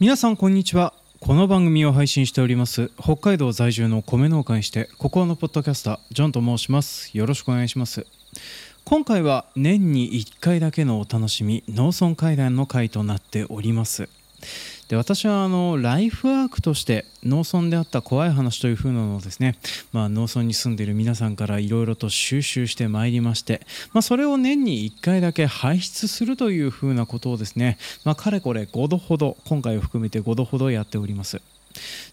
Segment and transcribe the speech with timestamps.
[0.00, 0.94] 皆さんこんにちは。
[1.18, 7.10] この番組を配信しております北海道在住の米農家にしてここのポッドキャスタージョンと申します。
[7.18, 8.06] よろしくお願いします。
[8.84, 14.08] 今回は年に1回だけのお楽しみ農村会談の会となっております。
[14.88, 19.58] で私はあのライフワークとして農村であった怖い話というふうなのをですね、
[19.92, 31.40] まあ、農村に住んでいる皆さんからいろいろと収集してまいりまして、まあ、それを年に1回だけ排出するというふうなことをですね、まあ、かれこれ5度ほど今回を含めて5度ほどやっております。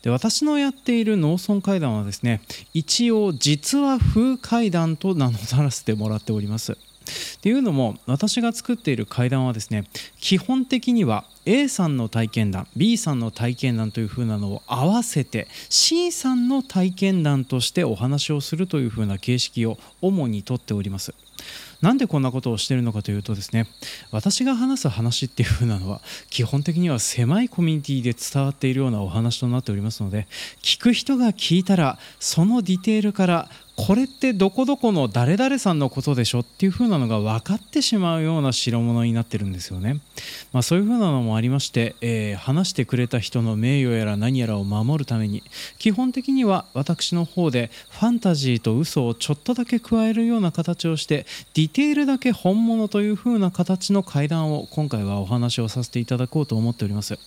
[0.04, 2.42] で私のやっている農村会談はですね
[2.74, 6.78] 一応実は風会談と名乗らせてもらっております。
[7.06, 9.86] っていうのも私が作っている会談はですね
[10.20, 21.14] 基本的には A さんの体験談 B さんの体験談というふうなのを合わせて C さんの体験談としてお話をするというふうな形式を主にとっております。
[21.82, 23.68] なんでこんなことをしているのかというとですね
[24.10, 30.28] 私が話す話っていう風なのは基本的には狭いコミュニティで伝わっているようなお話となっておりますので
[30.64, 40.00] 聞く人が聞いたらそのディテールからこれってどこどこの誰々さんのことでしょっていう風なのが分かってしまうような代物になってるんですよね。
[40.54, 45.44] まあ、そういう風なのもありまして、えー、話してくれた人の名誉やら何やらを守るために
[45.78, 57.20] 基本的には私の方でファンタジーと嘘をちょっとだけ加えるような形をしてディテールだけ本物という風な形の会談を今回はお話をさせていただこうと思っております。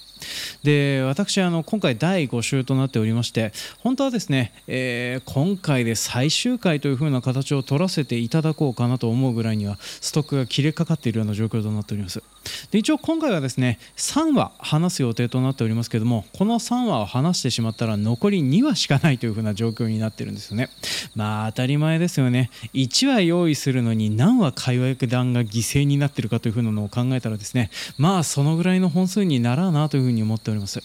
[0.62, 12.22] で私あの今回第5週となっておりまして本当はですね、えー、今回で最終回という風な形を取らせていただこうかなと思うぐらいにはストックが切れかかっているような状況となっております。
[12.70, 20.70] で一応今回はですね3話話す予定となっておりますけどもこの3話を話してしまったら残り2話しかないという風な状況になってるんですよね。
[21.14, 22.50] まあ当たり前ですよね。
[22.74, 30.80] 1話用意するのに何話会話団が犠牲になってるかという風なのを考えたらですねまあそのぐらいの本数にならなというふうに思っております。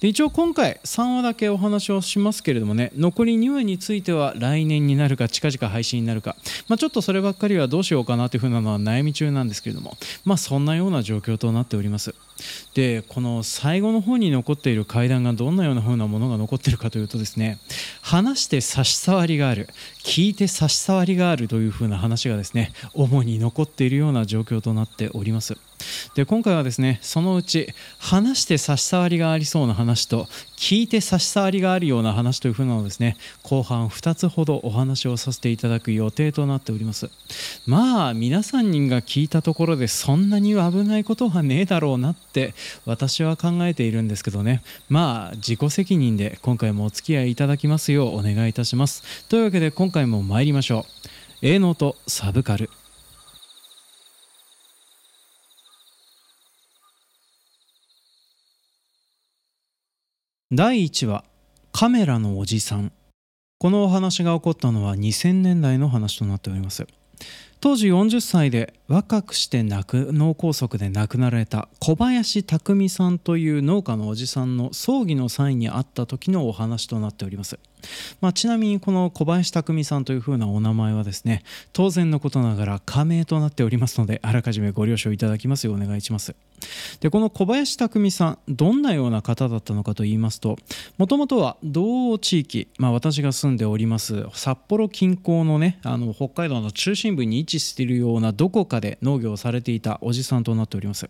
[0.00, 6.36] で一応今回3話だけお話をしますけれどもね残り2話については来年になるか近々配信になるか、
[6.68, 12.14] まあ、ちょっとそればっかりはどうしようかなというふうなのは悩み中なんですけれどもまあそんなような状況となっております。
[12.74, 17.58] でこの最後の方に残っている階段がどんなような風なものが残っているかというとですね
[18.00, 19.68] 話して差し障りがある
[20.02, 25.56] 聞いて差し障りがあるという風な話がですね主に残っているような状況となっております。
[26.14, 30.26] で今回はですねそのうち話して差し障りがありそうな話と
[30.56, 37.10] 聞いて差し障りがあるような話というふうなのをですね後半2つほどお話をさせていただく予定となっております。
[37.66, 42.54] まあ皆さん人が聞いたところでそんなに危ないことはねえだろうなってって
[42.86, 44.62] 私は考えているんですけどね。
[44.88, 49.28] まあ自己責任で今回もお付き合いいただきますようお願いいたします。
[49.28, 50.86] というわけで今回も参りましょ
[51.42, 51.46] う。
[51.46, 52.70] 営農とサブカル。
[60.50, 61.24] 第1話
[61.72, 62.92] カメラのおじさん。
[63.58, 66.86] このお話が起こったのは2000年代の話となっております。
[67.62, 77.60] 当時40歳で若くして脳梗塞で亡くなられた小林匠さんという農家のおじさんの葬儀の際に会った時のお話となっております。
[78.20, 86.34] まあ、ちなみにこの小林匠さんというふうなお名前はですね当然のことながら仮名となっておりますのであらかじめご了承いただきますようお願いします。
[87.00, 90.56] でこの小林匠さんどんなような方だったのかと言いますと
[90.98, 101.08] もともとは道央地域、まあ、私が住んでおります札幌近郊のねあの北海道の中心部に位置しているようなどこかで農業をされていたおじさんとなっております。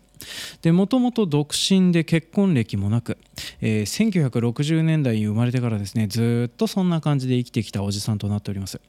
[0.61, 3.17] でもともと独身で結婚歴もなく、
[3.61, 8.79] えー、1960年代に生まれてからですねずっととそんな感じで生きてきたおじさんとなっております。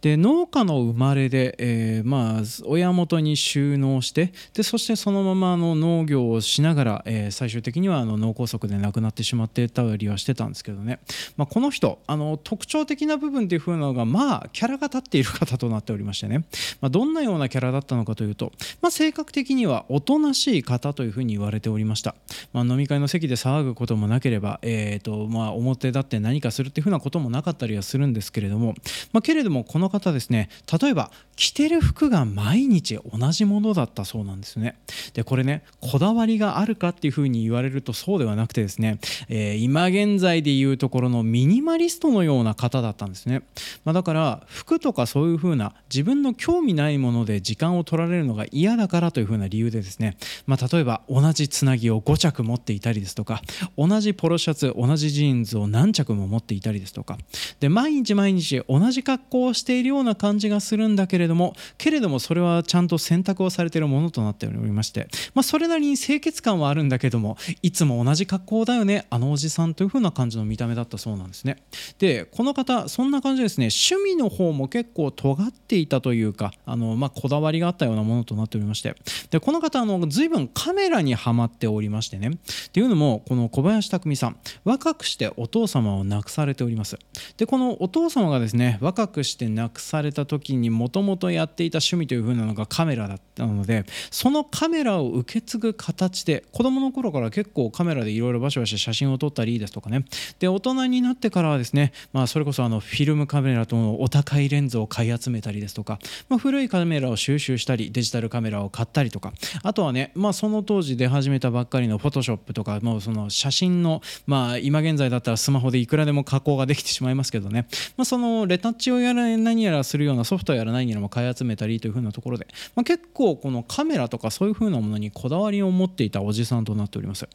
[0.00, 11.00] で農家の生まれで、えー、まあ親元に収納してでそしてそのままあの農業をしながら、えー、最終的にはあの脳梗塞で亡くなってしまってたりはしてたんですけどね、
[11.36, 16.44] まあ、この人あの特徴的な部分っていう風なのがまあキャラが立っている方となっておりましてね、
[16.80, 22.14] まあ、どんなようなキャラだったのかというと、まあ、性格的にはおとなしい方というふうに言われておりました、
[22.52, 28.74] まあ、飲み会の席で騒ぐこともなければ、えーとまあ、表立って何かするっていうふうなこともなかったりはするんですけれども、
[29.12, 30.48] まあ、けれどももこの方ですね
[30.80, 34.78] 例えば着てる服が毎日同じものだったそうなんですね。
[35.12, 38.98] でこれねこだわりがあるかっていうふうに言われるとそうではなくてですね、
[39.28, 43.42] えー、今現在でいうところのミニマリストのような方だったんですね、
[43.84, 50.16] まあ、だから服とかそういうふうな自分の興味ないもので時間を取られるのが嫌だからというふうな理由でですね、
[50.46, 53.42] まあ、例えば同じつなぎを5着持っていたりですとか
[53.76, 57.18] 同じポロシャツ同じジーンズを何着も持っていたりですとか
[57.60, 71.62] で毎日毎日同じ格好をしているような感じがするんだけれどもけれどもそれはちゃんと選択をされているものとなっておりまして、まあ、それなりに清潔感はあるんだけどもいつも同じ格好だよねあのおじさんという風な感じの見た目だったそうなんですね。
[71.98, 78.94] でこの方そんな感じですね趣味の方も結構尖っていたというかあの、まあ、こだわりがあったようなものとなっておりまして。
[79.30, 82.28] でこの方あの随分カメラにはまっておりましてね。
[82.28, 86.98] っていうのもこの小林匠さん若くしてお父様を亡くされております。
[87.36, 100.04] でこのお父様がですね若くして亡くされた時にもともとやっていた趣味という風なのがカメラだったのでそのカメラを受け継ぐ形で子供の頃から結構カメラでいろいろバシバシ写真を撮ったりですとかね。
[100.38, 105.98] で大人になってからはですね、まあ、それこそあのフィルムカメラとのお高いレンズを買い集めたりですとか、
[106.28, 109.32] まあ、古いカメラを収集したりデジタルカメラを買ったりとか。
[109.62, 117.66] あとはね、まあ、その当時出始めたばっかりのフォトショップとかもうその写真の、まあ、今現在だったらスマホでいくらでも加工ができてしまいますけどね、
[117.96, 127.28] まあ、そのレタッチをやら何やらするようなソフトやら何やらも買い集めたりというふうなところで、まあ、結構このカメラとかそういうふうなものにこだわりを持っていたおじさんとなっております。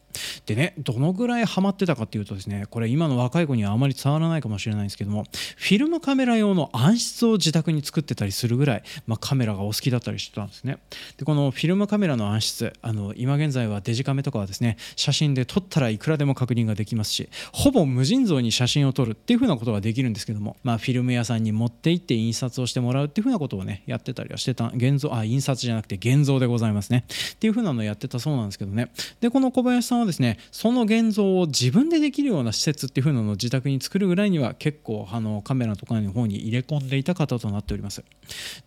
[0.45, 5.23] でねどのぐらいハマってたかっていうとですねこれ今の若い子にはあまり伝わらないかもしれないんですけども
[5.57, 10.77] フィルムカメラ用の暗室を自宅に作ってたりするぐらい、まあ、カメラがお好きだったりしてたんですね。
[11.17, 27.05] でこのフィルムカメラの暗室あの今現在はデジカメとかはですね写真で撮ったらいくらでも確認ができますしほぼ無尽蔵に写真を撮るっていうふうなことができるんですけども、まあ、フィルム屋さんに持って行って印刷をしてもらうっていうふうなことをねやってたりはしてた現像あ印刷じゃなくて現像でございますね。
[27.33, 28.91] っていうふうなのをやってたそうなんですけどね。
[29.19, 38.03] でこの小林さんはですねその現像を自分でできるような施設っていうふうなのを自宅に作るぐらいには結構あのカメラとかの方に入れ込んでいた方となっております。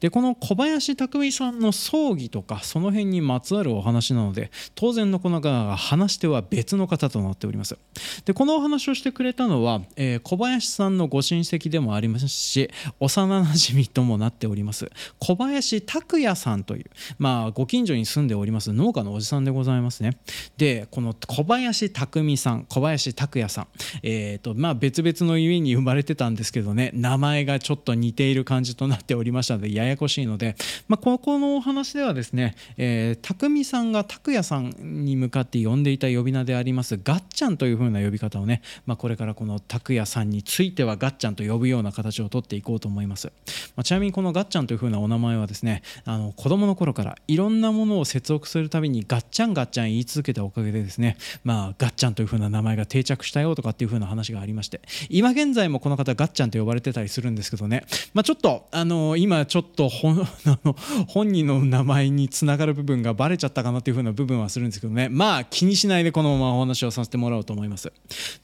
[0.00, 7.76] でこの小林匠さんの葬儀とかその辺にまつわるお話なので当然のこの方が話しては別の方となっております。
[8.24, 14.90] でこのお話をしてくれたのは、えー、小林さんのご親戚でもありますし幼なじみともなっております。
[15.18, 16.84] 小林拓也さんという
[17.18, 20.18] まあご近所に住んでおります農家のおじさんでございますね。
[20.56, 23.66] でこの小林匠さん小林拓也さん
[24.02, 30.56] えっ、ー、とまあ別々の家に生まれてたんですけどね名前がちょっと似ている感じとなっておりましたのでややこしいので、
[30.88, 43.32] まあ、ここのお話ではですね、えー、匠さんが拓也さんに向かって呼んでいた呼び名でありますガッチャンという風な呼び方をね、まあ、これからこの拓也さんについてはガッチャンと呼ぶような形をとっていこうと思います、
[43.76, 54.80] まあ、ちなみにこのガッチャンという風なお名前はですねあの子供の頃からいろんなものを接続するたびにガッチャンガッチャン言い続けたおかげでですねまあガッチャンという風な名前が定着したよとかっていう風な話がありまして
[55.10, 60.26] 今現在もこの方ガッチャンと呼ばれてたりするんですけどね、まあ、ちょっとあの今ちょっと本
[61.08, 65.08] 本人の名前につながる部分がバレちゃったかなっていう風な部分はするんですけどね。
[65.08, 67.92] まあ気にしないでこのままお話をさせてもらおうと思います。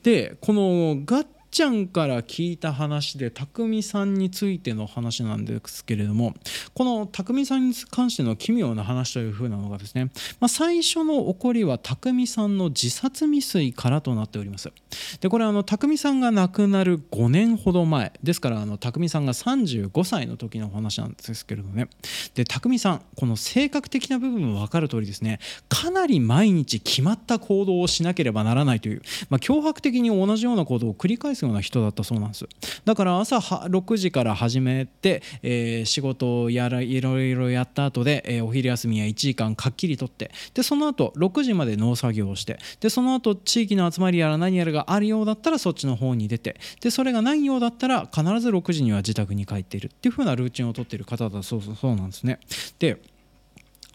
[0.03, 6.35] でこのガッちゃんから聞いた話で匠さんについての話なんですけれども
[6.75, 14.73] この匠さんに関しての奇妙な話というふうなのがですね、まあ、最初の起こりは匠さんの自殺未遂からとなっております。
[15.21, 21.89] でこれあの匠さんが亡くなる5年ほど前ですからあの匠さんが35歳の時の話なんですけれどもね。
[22.35, 32.47] で匠さんこの性格的な部分も分かる通りですねかなり毎日決まった行動をしなければならないという、まあ、脅迫的に同じような行動を繰り返すすような人だったそうなんです。
[32.85, 52.39] だから朝6時から始めて、えー、仕事をやらいろいろやった後で、えー、お昼休みは1時間かっきりとってでその後6時まで農作業をしてでその後地域の集まりやら何やらがあるようだったらそっちの方に出てでそれがないようだったら必ず6時には自宅に帰っているっていう風なルーチンをとっている方だそうそうなんですね。
[52.79, 53.01] で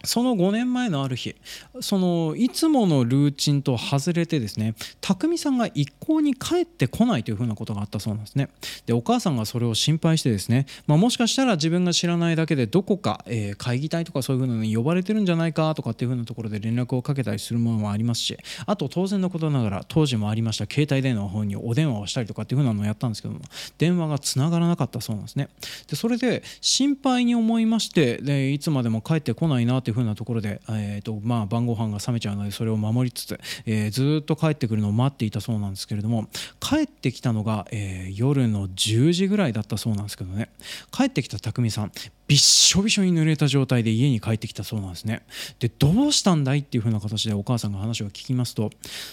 [0.06, 1.36] その5年前のある日
[1.80, 8.48] そのいつものルーチンと外れてですね匠さんが一向に帰ってこないというふうなことがあったそうなんですね。
[8.86, 18.36] でお母さんがそれを心配してですね、まあ、もしかしたら自分が知らないだけでどこか、えー、会議体とかそういうふうなのに呼ばれてるんじゃないかとかっていうふうなところで連絡をかけたりするものもありますし
[18.66, 23.40] あと当然のことながら当時もありました携帯電話の方にお電話をしたりとかっていうふうなのをやったんですけども
[23.78, 25.48] 電話がつながらなかったそうなんですね。
[25.88, 36.28] でそれで心配に思いましてでいつまでも帰ってこないなというふうなところで、えーとまあ、晩ご飯が冷めちゃうのでそれを守りつつ、えー、ずっと帰ってくるのを待っていたそうなんですけれども
[36.60, 40.50] 帰ってきたのが、えー、夜の10時ぐらいだったそうなんですけどね。
[40.92, 41.92] 帰ってきた匠さん
[42.28, 45.22] びっしょびしょに濡れた状態で家に帰ってきたそうなんですね。
[45.58, 48.70] でどうしたんだいっていう風な形でお母さんが話を聞きますと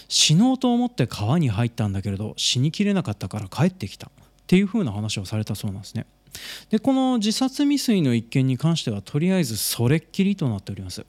[0.08, 4.10] 死のうと思って川に入ったんだけれど死にきれなかったから帰ってきたっ
[4.46, 6.06] ていう風な話をされたそうなんですね。
[6.70, 11.04] でこの自殺未遂の一件に関してはとりあえずそれっきりとなっております。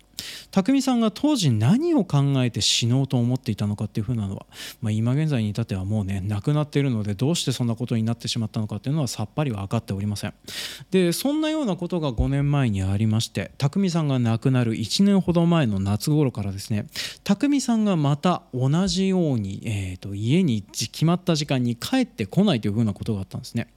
[0.52, 4.46] 匠さんが当時何を考えて死のうと思っていたのかっていうふうなのは、
[4.82, 10.34] まあ、今現在に至ってはもうね亡くなっているのでどうしてそんなことになってしまったのかっていうのはさっぱり分かっておりません。
[10.92, 16.88] でそんなようなことが5年前にありまして匠さんが亡くなる1年ほど前の夏頃からですね
[17.24, 23.68] 匠さんがまた同じように、えーと、家に決まった時間に帰ってこないというふうなことがあったんですね。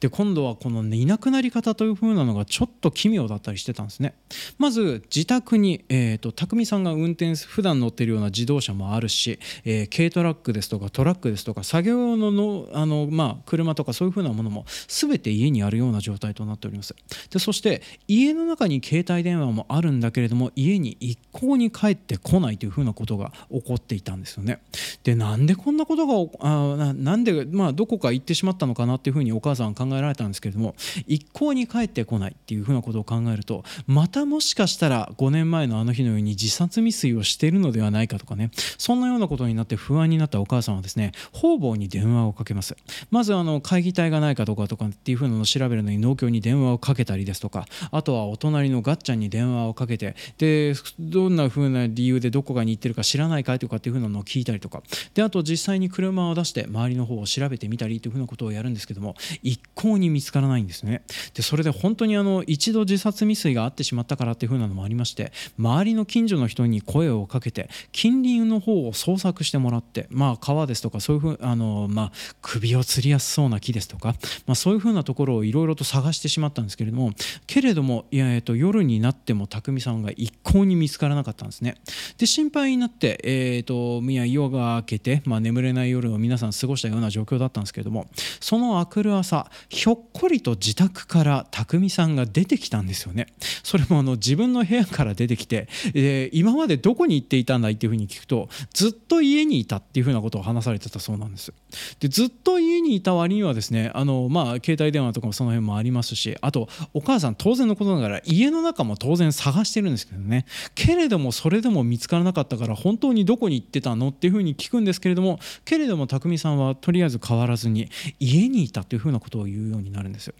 [0.00, 4.14] で今度はこの、ね、いなくなり方というふうなのがちょっと奇妙だったりしてたんですね。
[4.58, 16.94] まず自宅に、えーと、匠さんが運転普段乗っているような自動車もあるし、えー、軽トラックですとかトラックですとか作業用ののあの、まあ、車とかそういうふうなものも全て家にあるような状態となっております。
[17.30, 24.60] でそして家の中に携帯電話もあるんだけれども家に一向に帰ってこないというふうなことが起こっていたんですよね。
[25.04, 30.74] でなんでこんなことがあなんで、まあ、どこか行ってしまったのかなっていうふうにお母さんは考えられたんですけれども
[31.06, 38.50] 一向に帰ってこないっていうふうなことを考えるとまたもしかしたら5年前のあの日のように自殺未遂をしているのではないかとかね。
[38.78, 42.76] そんなようなことになって不安になったお母さんはですね方々に電話をかけます。
[43.10, 47.66] まずあの会議体がないかどうかとかっていうふうなのを調べるのに農協に電話をかけたりですとか。
[47.90, 50.14] あとはお隣のガッチャンに電話をかけて。
[50.38, 54.82] でどんなふうな理由でどこかに行ってるか知らないかいとかっていうふうなのを聞いたりとか。
[55.14, 61.02] であと実際に車を出して周りの方を調べてみたりというふうなことをやるんですけども一向に見つからないんですね。
[61.34, 74.14] でそれで本当にあの一度自殺未遂があってしまったからっていうふうなのもありまして周周りの近所の人に声をかけて近隣の方を捜索してもらってまあ川ですとかそういうふうあのまあ首を吊りやすそうな木ですとか、
[74.46, 77.12] まあ、そういうふうなところをいろいろと探してしまったんですけれども
[77.46, 81.74] けれどもいや、えっと、夜になっても匠さんが一向に見つからなかったんですね。
[82.16, 88.08] で心配になって、えーと、と夜が明けて、まあ、眠れない夜を皆さん過ごしたような状況だったんですけれども
[88.40, 93.26] その明くる朝ひょっこりと自宅から匠さんが出てきたんですよね。
[93.62, 95.57] それもあの自分の部屋から出てきて、
[95.94, 101.52] えー、今までどこに行っていたんだいっていうふうに聞くとずっと家にいたっていうふうなことを話されてたそうなんです
[102.00, 117.88] でずっと家にいた割にはですねあの、まあ、携帯電話とかもその辺もありますしあとお母さん当然のことながら家の中も当然探してるんですけどねけれどもそれでも見つからなかったから本当にどこに行ってたのっていうふうに聞くんですけれどもけれども匠さんはとりあえず変わらずに
[118.18, 120.34] 家にいたというふうなことを言うようになるんですよ。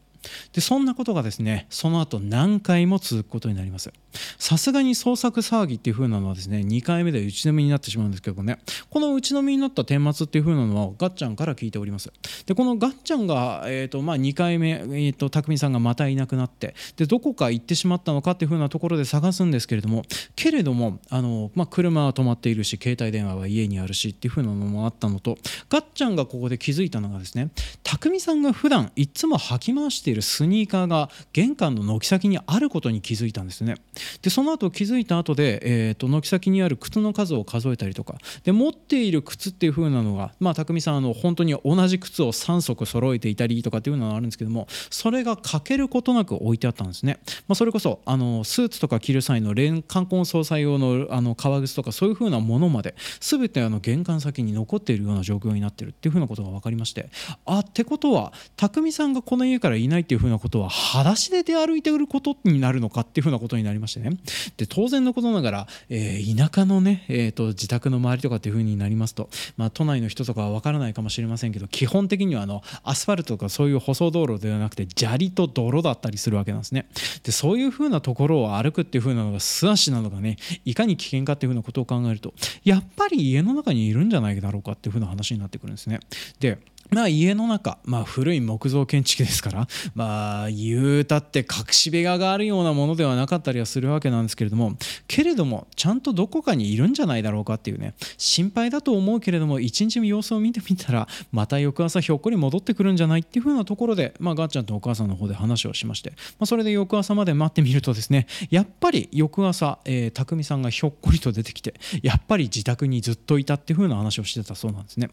[0.53, 3.93] でそんなことがですねその後何回も続くことになります。
[4.39, 8.59] さすがに創作騒ぎっていう風なのはですね2回目で打ちのみになってしまうんですけどね
[8.91, 12.13] この打ちのみになった顛末っていう風なのはガッチャンから聞いております。
[12.47, 20.05] でこのガッチャンが、えーとまあ、2回目、えーと、匠さんがまたいなくなってでどこか行ってしまったのかっていう風なところで探すんですけれども
[20.37, 25.37] けれどもあの、まあ、車は止まっているし携帯電話は家にあるしっていう風なのもあったのと
[25.69, 27.51] ガッチャンがここで気づいたのがですね
[27.83, 33.77] 匠さんが普段いつも履き回しているスニーカーが玄関の軒先にあることに気づいたんですね。
[34.23, 38.19] でその後気づいた後で、えーと、軒先にある靴の数を数えたりとか。
[38.45, 57.11] で持っている靴っていう風なのがまあ匠さんあの本当に同じ靴を3足揃えていたりとかっていうのがあるんですけどもそれが欠けることなく置いてあったんですね、まあ、それこそあのスーツとか着る際の冠婚葬祭用のあの革靴とかそういう風なものまで全てあの玄関先に残っているような状況になってるっていう風なことが分かりまして。
[57.45, 64.17] あってことは匠さんがこの家からいないっていう風なことは裸足で出歩いてることになるのかっていう風なことになりましてね。
[64.57, 76.89] で当然のことながら、えー、田舎のね、えーと、自宅の周りとかっていう風になりますと、まあ、都内の人とかは分からないかもしれませんけど基本的にはあのアスファルトとかそういう舗装道路ではなくて砂利と泥だったりするわけなんですね。
[77.23, 86.01] でそういう風なところを歩くっていう風なのが素足なのがねいかに危険かっていう風なことを考えるとやっぱり家の中にいるんじゃないだろうかっていう風な話になってくるんですね。
[86.41, 86.59] で
[86.91, 94.77] まあ家の中、まあ古い木造建築ですから、まあ言うたって隠し部屋があるようなものではなかったりはするわけなんですけれども、
[95.07, 115.11] けれどもちゃんとどこかにいるんじゃないだろうかっていうね、心配だと思うけれども、一日も様子を見てみたら、また翌朝ひょっこり戻ってくるんじゃないっていう風なところで、まあガッチャンとお母さんの方で話をしまして、まあそれで翌朝まで待ってみるとですね、やっぱり翌朝、えー、匠さんがひょっこりと出てきて、やっぱり自宅にずっといたっていう風な話をしてたそうなんですね。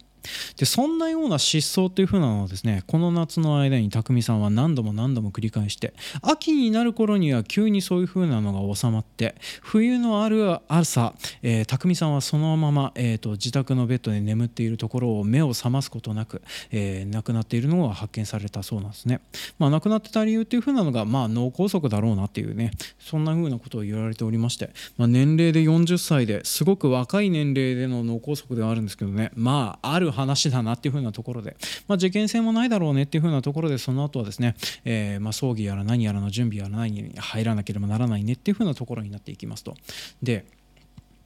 [0.58, 16.42] でそんなような失踪という風なのをですねこの夏の間に匠さんは何度も何度も繰り返して秋になる頃には急にそういう風なのが収まって冬のある朝、えー、匠さんはそのまま、えーと、自宅のベッドで眠っているところを目を覚ますことなく、
[16.72, 19.22] えー、亡くなっているのが発見されたそうなんですね、
[19.60, 39.76] まあ、亡くなってた理由っていう風なのが、まあ、脳梗塞だろうなっていうねそんな風なことを言われておりまして、まあ、年齢で40歳ですごく若い年齢での脳梗塞ではあるんですけどねまあある話だなっていう風なところでで、まあ、受験生もないだろうねっていうふうなところでその後はですね、えー、まあ葬儀やら何やらの準備やら何に入らなければならないねっていうふうなところになっていきますと。
[40.22, 40.46] で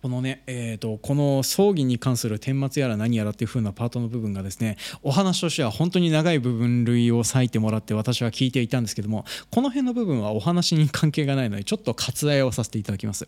[0.01, 13.27] このね、えーと、この葬儀に関する顛末やら何やらっていう風なパートの部分がですねお話としては本当に長い部分類を割いてもらって私は聞いていたんですけどもこの辺の部分はお話に関係がないのでちょっと割愛をさせていただきます。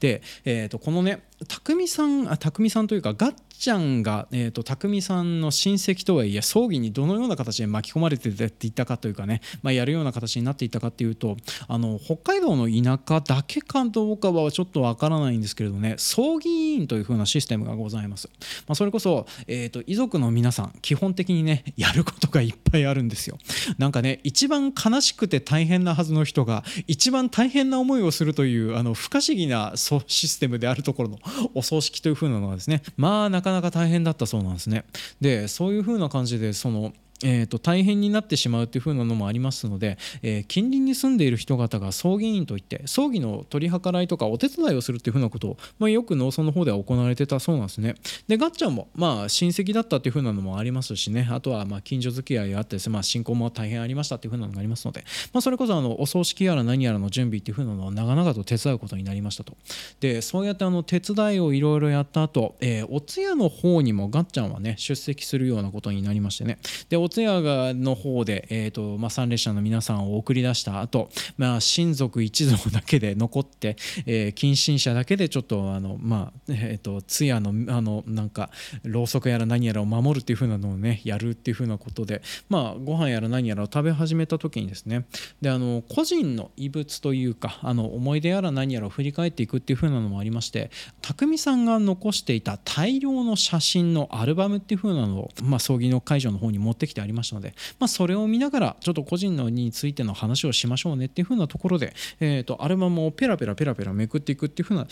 [0.00, 11.36] で、えーと、このね匠さんあ匠さんというかガッちゃんが、えーと、匠さんの親戚とはいえ葬儀にどのような形で巻き込まれていったかというかね、まあ、やるような形になっていったかっていうと
[11.68, 18.28] あの北海道の田舎だけかどうかはちょっとわからないんですけれどね葬儀委員というふうなシステムがございます、
[18.66, 23.38] まあ、それこそ、えーと、遺族の皆さん基本的にねやることがいっぱいあるんですよ。
[23.78, 31.18] なんかね一番悲しくて大変なはずの人が一番大変な思いをするというあの不可思議なシステムであるところの
[31.54, 34.84] お葬式というふうなのはですねまあなかなか大変だったそうなんですね。
[35.20, 47.94] でそういうふうな感じでそのえーと、大変になってしまうというふうなのもありますので、えー、近隣に住んでいる人方が葬儀員といって葬儀の取り計らいとかお手伝いをするというふうなことを、まあ、よく農村の方では行われてたそうなんですね。
[48.28, 51.28] でガッチャンも、まあ、親戚だったというふうなのもありますしね。
[51.30, 59.56] あとはまあ近所付き合いがあってです、ね、まあ、信仰も大変ありましたというふうなのがありますので、まあ、それこそあのお葬式やら何やらの準備というふうなのを長々と手伝うことになりましたと。
[60.00, 66.58] でそうやってあの手伝いをいろいろやった後、えー、お通夜の方にもガッチャンはね出席するようなことになりましてね。
[66.88, 73.76] でお通夜がの方で、えーとまあ、参列者の皆さんを送り出した後、まあ親族一同だけで残って、
[74.06, 78.50] えー、近親者だけでちょっとあの、まあえーと、通夜のあのなんか
[78.84, 85.06] ろうそくやら何やらを守るっていう風なのをねやるっていう風なことで、まあ、ご飯やら何やらを食べ始めた時にですね
[85.40, 90.70] であの個人の遺物というかあの思い出やら何やらを振り返っていくっていう風なのもありまして
[91.02, 104.86] 匠さんが残していた大量の写真のアルバムっていう風なのを、まあ、葬儀の会場の方に持ってきててありましたので、まあ、それを見ながらちょっと個人のについての話をしましょうねっていう風なところで、えーと、アルバムをペラペラペラペラめくっていくっていう風な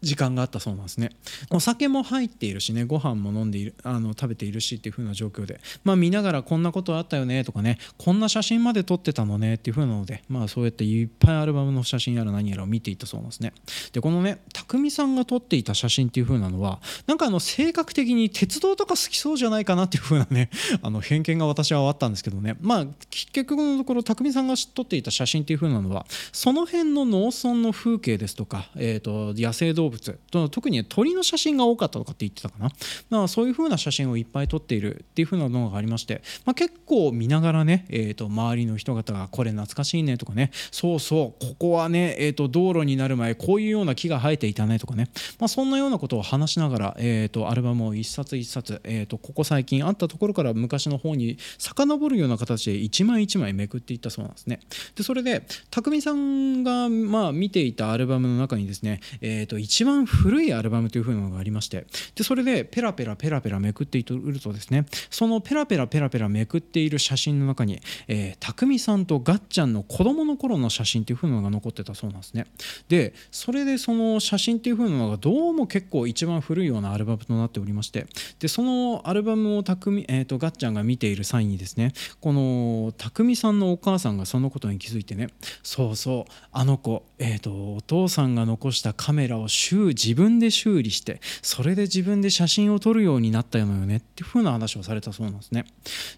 [0.00, 1.10] 時間があったそうなんですね。
[1.50, 5.60] お酒も入っているしねご飯も飲んでいるあの食べているしっていう風な状況で。
[5.84, 13.52] まあ見ながらこんなことあったよねとかねこんな写真まで撮ってたのねっていう風なのでまあそうやっていっぱいアルバムの写真やら何やらを見ていったそうなんですね。
[13.92, 20.50] でこのね匠さんが撮っていた写真っていう風なのはなんかあの性格的に鉄道とか好きそうじゃないかなっていう風なね
[20.82, 22.56] あの偏見が私はあったんですけどね。
[22.60, 30.48] まあ結局のところ匠さんが撮っていた写真っていう風なのはその辺の農村の風景ですとか、えーと野生動物動物。
[30.50, 32.70] 特に鳥の写真が多かったとかって言ってたかな、
[33.10, 40.50] まあ、そういう風な写真をいっぱい撮っているっていう風なものがありまして、まあ、結構見ながらね、えー、と周りの人方がこれ懐かしいねとかね。
[40.70, 54.60] そうそうここはね、えー、と道路になる前こういうような木が生えていたねとかね、まあ、そんなようなことを話しながら、えー、とアルバムを一冊一冊、えー、とここ最近あったところから昔の方に遡るような形で一枚一枚めくっていったそうなんですね。
[54.96, 61.86] でそれで匠さんがまあ見ていたアルバムの中にですね、えー、と一番古いアルバムという風なのがありまして
[62.16, 72.46] でそれでペラペラペラペラめくっているとですねそのペラペラペラペラめくっている写真の中に、えー、匠さんとガッチャンの子供の頃の写真っていう風なのが残ってたそうなんですね。
[72.88, 78.08] でそれでその写真っていう風なのがどうも結構一番古いようなアルバムとなっておりまして
[78.40, 85.28] でそのアルバムを匠、えーと、ガッチャンが見ている際にですねこの匠さんのお母さんがそのことに気づいてね
[85.62, 95.64] そうそうあの子、えーとお父さんが残したカメラを週自分で修理してそれで自分で写真を撮るようになったのよねっていう風な話をされたそうなんですね。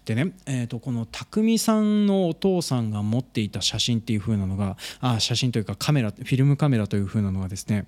[0.05, 7.85] でね、えー、とこの匠さんのお父さんが持っていた写真っていう風なのがあ写真というかカメラフィルムカメラという風なのがですね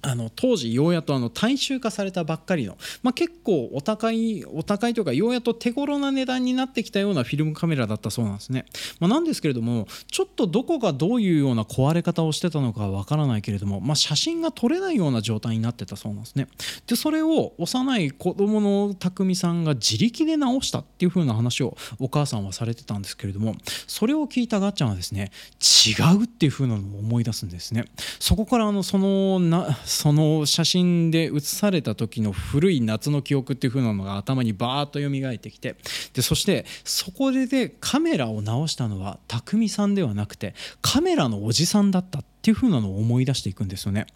[0.00, 8.64] あの当時ようやっとあの大衆化されたばっかりの、まあ、結構お高いお高いというかようやっと手頃な値段になってきたようなフィルムカメラだったそうなんですね、
[9.00, 16.48] まあ、なんですけれどもちょっとどこがどういうような壊れ方をしてたのかわからないけれども、まあ、写真が撮れないような状態になってたそうなんですね。
[16.86, 23.56] でそれを幼い子供の匠さんが自力で直したっていう風な話をお母さんはされてたんですけれども
[23.86, 25.30] それを聞いたガッチャンはですね
[25.60, 27.84] 違うっていう風なのを思い出すんですね。
[28.20, 29.40] そこからあのその
[29.88, 35.76] その写真で写された時の古い夏の記憶っていう風なのが頭にバーッと蘇ってきて
[36.12, 44.06] でそしてそこででカメラを直したのは匠さんではなくてカメラのおじさんだったってっていう風なのを思い出していくんですよね。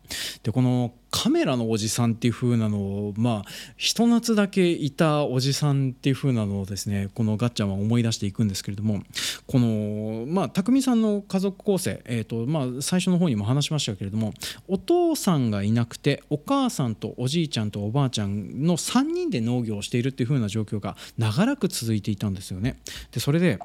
[0.44, 9.02] でこのカメラのおじさんっていう風なのをまあひと夏だけいたおじさんっていう風なのをですねこのガッチャンは思い出していくんですけれども
[9.46, 14.32] このまあ匠さんの家族構成、えーとまあ、最初の方にも話しましたけれども
[14.68, 22.80] お父さんがいなくてお母さんとおじいちゃんとおばあちゃんの3人で農業をしているっていう風な状況が長らく続いていたんですよね。
[23.10, 23.58] でそれで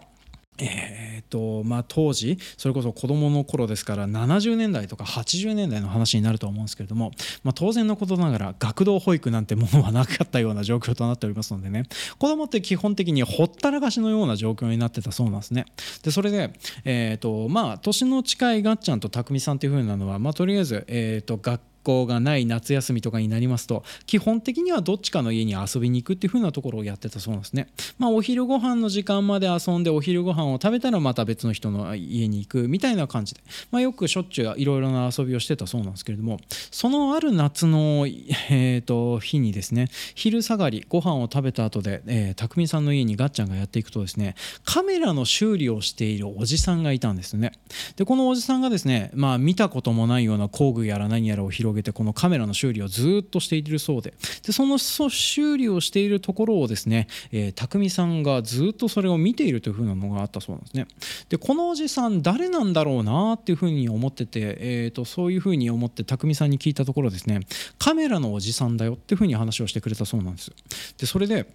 [0.60, 7.12] えーとまあ、当時それこそ子どもの頃ですから70年代とか80年代の話になると思うんですけれども、
[7.44, 11.84] まあ、当然のことながら学童保育なんてものはなかったような状況となっておりますのでね
[12.18, 15.66] 子どもって基本的にほったらかしのような状況になってたそうなんですね。
[16.04, 16.54] でそれで、
[16.86, 27.68] えーとまあ、年の近いがっちゃんとたくみさんっていう風なのは、まあ、とりあえず、えーと学校がない夏休みとかになりますと基本的にはどっちかの家に遊びに行くっていう風なところをやってたそうなんですね。
[27.98, 36.40] まあ、お昼ご飯の時間まで遊んでお昼ご飯を食べたらまた別の人の家に行くみたいな感じで、まあ、よくしょっちゅういろいろな遊びをしてたそうなんですけれども
[36.72, 38.06] そのある夏の、
[38.50, 47.52] えー、と日にですね昼下がりご飯を食べた後で、えー、匠さんの家にガッチャンがやっていくとですねカメラの修理をしているおじさんがいたんですね。
[47.96, 54.14] でこのおじさんがですね、まあ、見たこともないような工具やら何やらを広げてこのカメラの修理をずっとしているそうで。
[54.46, 60.88] でその修理をしているところをですね、えー、匠さんがずっとそれを見ているというふうなのがあったそうなんですね。
[61.30, 67.42] でこのおじさん誰なんだろうなっていうふうに思ってて、えーと、そういうふうに思って匠さんに聞いたところですね
[67.78, 70.52] カメラのおじさんだよっていうふうに話をしてくれたそうなんです。
[70.98, 71.48] でそれで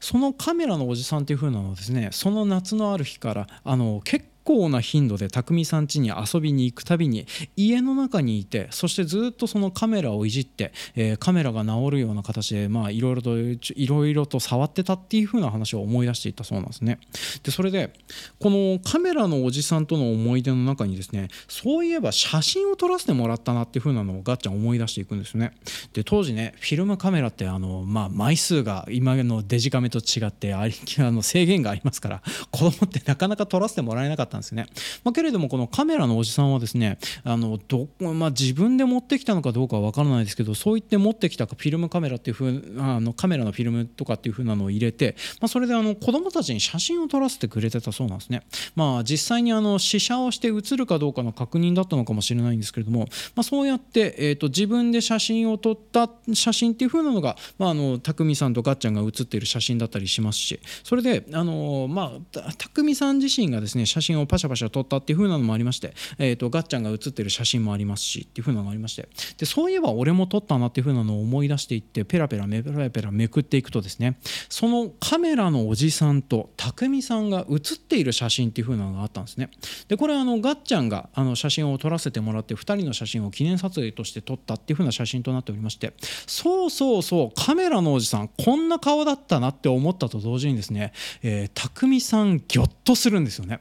[0.00, 7.26] そのカメラのおじさんっていう風なのはですねその夏のある日からあの結構な頻度で匠さん家に遊びに行くたびに
[7.56, 16.98] 家の中にいてそしてずっとそのカメラをいじって、えー、カメラが治るような形でまあいろいろといろいろと触ってたっていう風な話を思い出していたそうなんですね。
[17.42, 17.92] でそれで
[18.38, 25.52] このカメラのおじさんとの思い出の中にですねそういえば写真を撮らせてもらったなっていう風なのをガッチャン思い出していくんですね。
[25.92, 34.66] で当時ねフィルムカメラってあの、まあ、枚数が今のデジカメと違ってあの制限がありますから子供ってなかなか撮らせてもらえなかったったんですね。
[35.04, 48.42] まあ、けれどもこのカメラのおじさんはですねあのど、まあ、自分で持ってきたのかどうかは分からないですけどそう言って持ってきたフィルムカメラっていうふうあのカメラのフィルムとかっていうふうなのを入れて、まあ、それであの子供たちに写真を撮らせてくれてたそうなんですね。
[48.74, 53.00] まあ、実際にあの試写をして写るかどうかの確認だったのかもしれないんですけれども、
[53.34, 69.08] まあ、そうやって、えーと、自分で写真を撮った写真っていうふうなのが、まあ、あの匠さんとガッチャンが写っている写真だったりしますしそれであの、まあ、匠さん自身がですね写真をパシャパシャ撮ったっていう風なのもありまして、えーと、ガッチャンが写ってる写真もありますしっていう風なのがありまして。
[69.38, 79.50] でそういえば俺も撮ったなっていう風なのを思い出していってペラペラペラペラめくっていくとですねそのカメラのおじさんと匠さんが写っている写真っていう風なのがあったんですね。
[79.88, 85.94] でこれあのガッチャンがあの写真を撮らせてもらって2人の写真を記念撮影として撮ったっていう風な写真となっておりまして
[86.26, 93.60] そうそうそうカメラのおじさんこんな顔だったなって思ったと同時にですね、えー、匠さんギョッとするんですよね。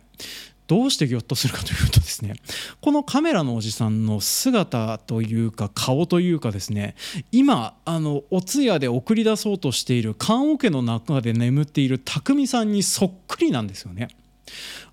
[0.68, 2.34] どうしてぎょっとするかというとですね
[2.82, 6.96] このカメラのおじさんの姿というか顔というかですね
[7.32, 14.10] 今あのお通夜で送り出そうとしている棺桶の中で眠っている匠さんにそっくりなんですよね。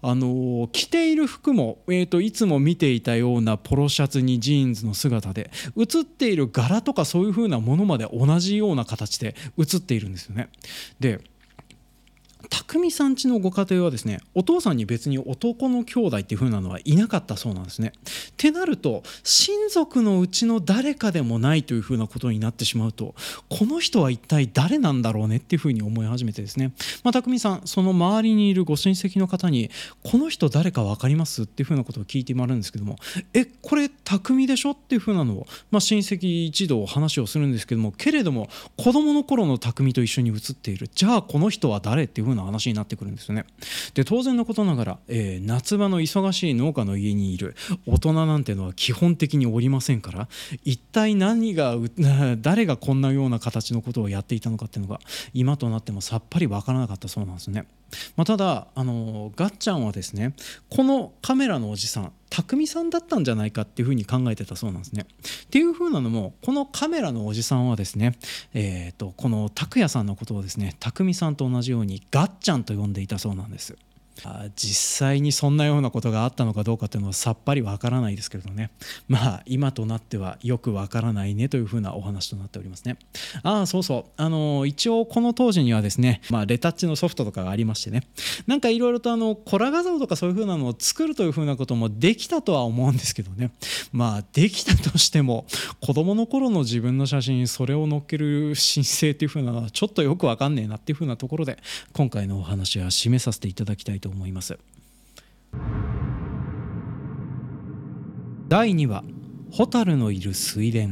[0.03, 10.49] あの着ている服も、えーと、いつも見ていたようなポロシャツにジーンズの姿で写っている柄とかそういう風なものまで同じような形で写っているんですよね。
[10.99, 11.21] で
[12.51, 17.93] 匠さんちのご家庭はですねお父さんに別に男の兄弟っていう風なのはいなかったそうなんですね。
[17.97, 23.15] ってなると親族のうちの誰かでもないという風なことになってしまうと
[23.49, 26.73] この人は一体誰なんだろうねっていう風に思い始めてですね、
[27.05, 29.71] まあ、匠さんその周りにいるご親戚の方に
[30.03, 32.97] この人誰か分かりますっていう風なことを聞いてもらうんですけども
[33.33, 43.45] えこれ匠でしょっていう風なのを、まあ、親戚一同話をするんですけどもけれども子供の頃の匠と一緒に写っているじゃあこの人は誰っていう風なな話になってくるんですよね。
[43.95, 47.55] で当然のことながら、えー、夏場の忙しい農家の家にいる
[47.87, 50.29] 大人なんてのは基本的におりませんから
[50.65, 51.77] 一体何が
[52.41, 55.01] 誰がこんなような形のことをやっていたのかっていうのが
[55.35, 57.67] 今となってもさっぱりわからなかったそうなんですね。
[58.17, 60.35] まあ、ただあのガッちゃんはですね
[60.69, 65.05] このカメラのおじさん匠さんだったんじゃないかっていうふうに考えてたそうなんですね。
[65.47, 68.17] っていうふうなのもこのカメラのおじさんはですね、
[68.55, 73.77] えーと、この拓也さんのことをですね匠さんと同じようにガッちゃんと呼んでいたそうなんです。
[74.57, 78.71] 実際にそんなようなことがあったのかどうかっていうのはさっぱりわからないですけれどね。
[79.09, 82.97] まあ今となってはよくわからないねというふうなお話となっておりますね。
[83.43, 84.11] ああそうそう。
[84.17, 88.03] あの一応この当時にはですね、まあ、レタッチのソフトとかがありましてね。
[88.47, 93.51] なんかいろいろとあのコラ画像とかそういうふうなのを作るというふうなこともできたとは思うんですけどね。
[93.93, 95.47] まあできたとしても
[95.81, 101.59] 子供の頃の自分の写真それを載っける申請っていうふうなのはちょっとよくわかんねえなっていうふうなところで
[101.93, 104.59] 今回のお話は締めさせていただきたいと思います。
[108.49, 109.05] 第2話
[109.53, 110.89] 「蛍のいる水田」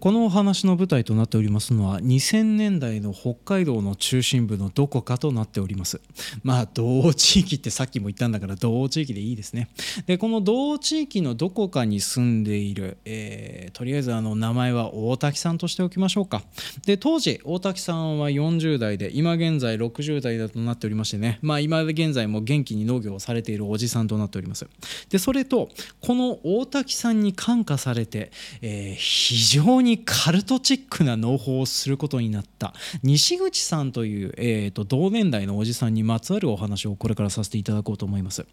[0.00, 6.00] このお話の舞台となっておりますのは2000年代の北海道の中心部のどこかとなっております。
[6.44, 9.68] まあ同地域ってさっきも言ったんだから同地域でいいですね。
[10.06, 16.42] でこの同地域のどこかに住んでいる、えー、とりあえずあの名前は大滝さんとしておきましょうか。
[16.86, 21.40] で当時大滝さんは40代で今現在60代だとなっておりましてね。
[21.42, 24.68] まあ今現在も元気に農業をされているおじさんとなっております。
[25.08, 28.30] でそれとこの大滝さんに感化されて、
[28.62, 32.74] えー、非常ににカルトチックな農法をすることになった。
[33.02, 38.46] 西口さんという、えーと、同年代のおじさんにまつわるお話をこれからさせていただこうと思います。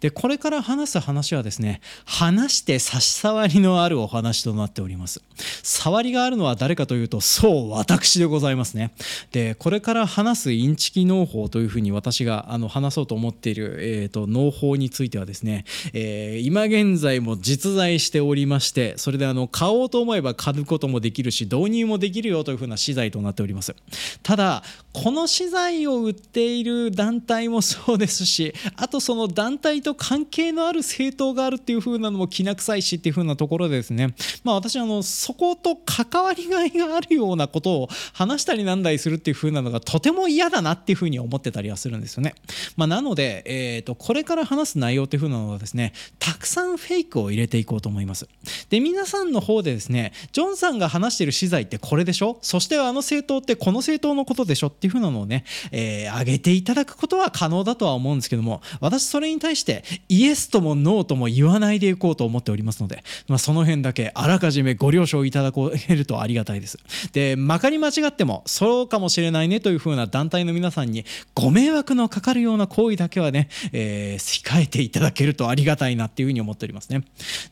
[0.00, 5.22] でこれから話す話はですね話して差し障りのあるお話となっております。
[5.62, 8.92] 触りがあるのは誰かというとそう私でございますね。
[9.32, 23.74] でこれから話すインチキ農法というふうに私があの話そうと思っている、えーと、農法についてはですね、えー、今現在も実在しておりましてそれであの買おうと思えば買うこともできるし導入もできるよというふうな資材となっております。
[24.22, 24.62] ただ
[25.00, 34.14] この資材を売っている団体もそうですしあとその団体と関係のある政党があるっていう風なのもきな臭いしっていう風なところでですね。
[34.42, 42.34] まあ私あのそこと関わりがいがあるようなことを話したりなんだりするっていう風なのがとても嫌だなっていう風に思ってたりはするんですよね、
[42.76, 48.28] まあ、なので、えーと、これから話す内容っていう風なのはですねたくさんフェイクを入れていこうと思います。
[48.68, 52.38] で皆さんの方でですねジョンさんが話している資材ってこれでしょ？
[52.42, 54.66] そしてあの政党ってこの政党のことでしょ？
[54.68, 66.78] っていう風なのをね、えー、上げていただくことは可能だとは思うんですけども私それに対してイエスともノーとも言わないでいこうと思っておりますので、まあ、その辺だけあらかじめご了承いただけるとありがたいです。
[67.12, 77.04] でまかり間違ってもそうかもしれないねという風な団体の皆さんにご迷惑のかかるような行為だけはね、えー、控えていただけるとありがたいなっていう風に思っておりますね。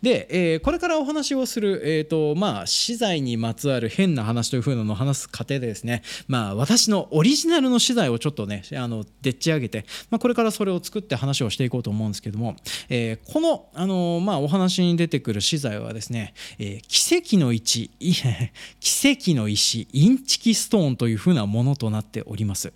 [0.03, 12.57] で、えー、これからお話をする、えーとまあ、資材にまつわる変な話という風なのを話す過程でですね、まあ、私のオリジナルの資材をちょっとねあのでっち上げて、まあ、これからそれを作って話をしていこうと思うんですけども、
[12.91, 17.91] えー、この、あのまあ、お話に出てくる資材はですね、えー、奇跡の石
[18.81, 22.75] 奇跡の石インチキストーンというふうなものとなっております。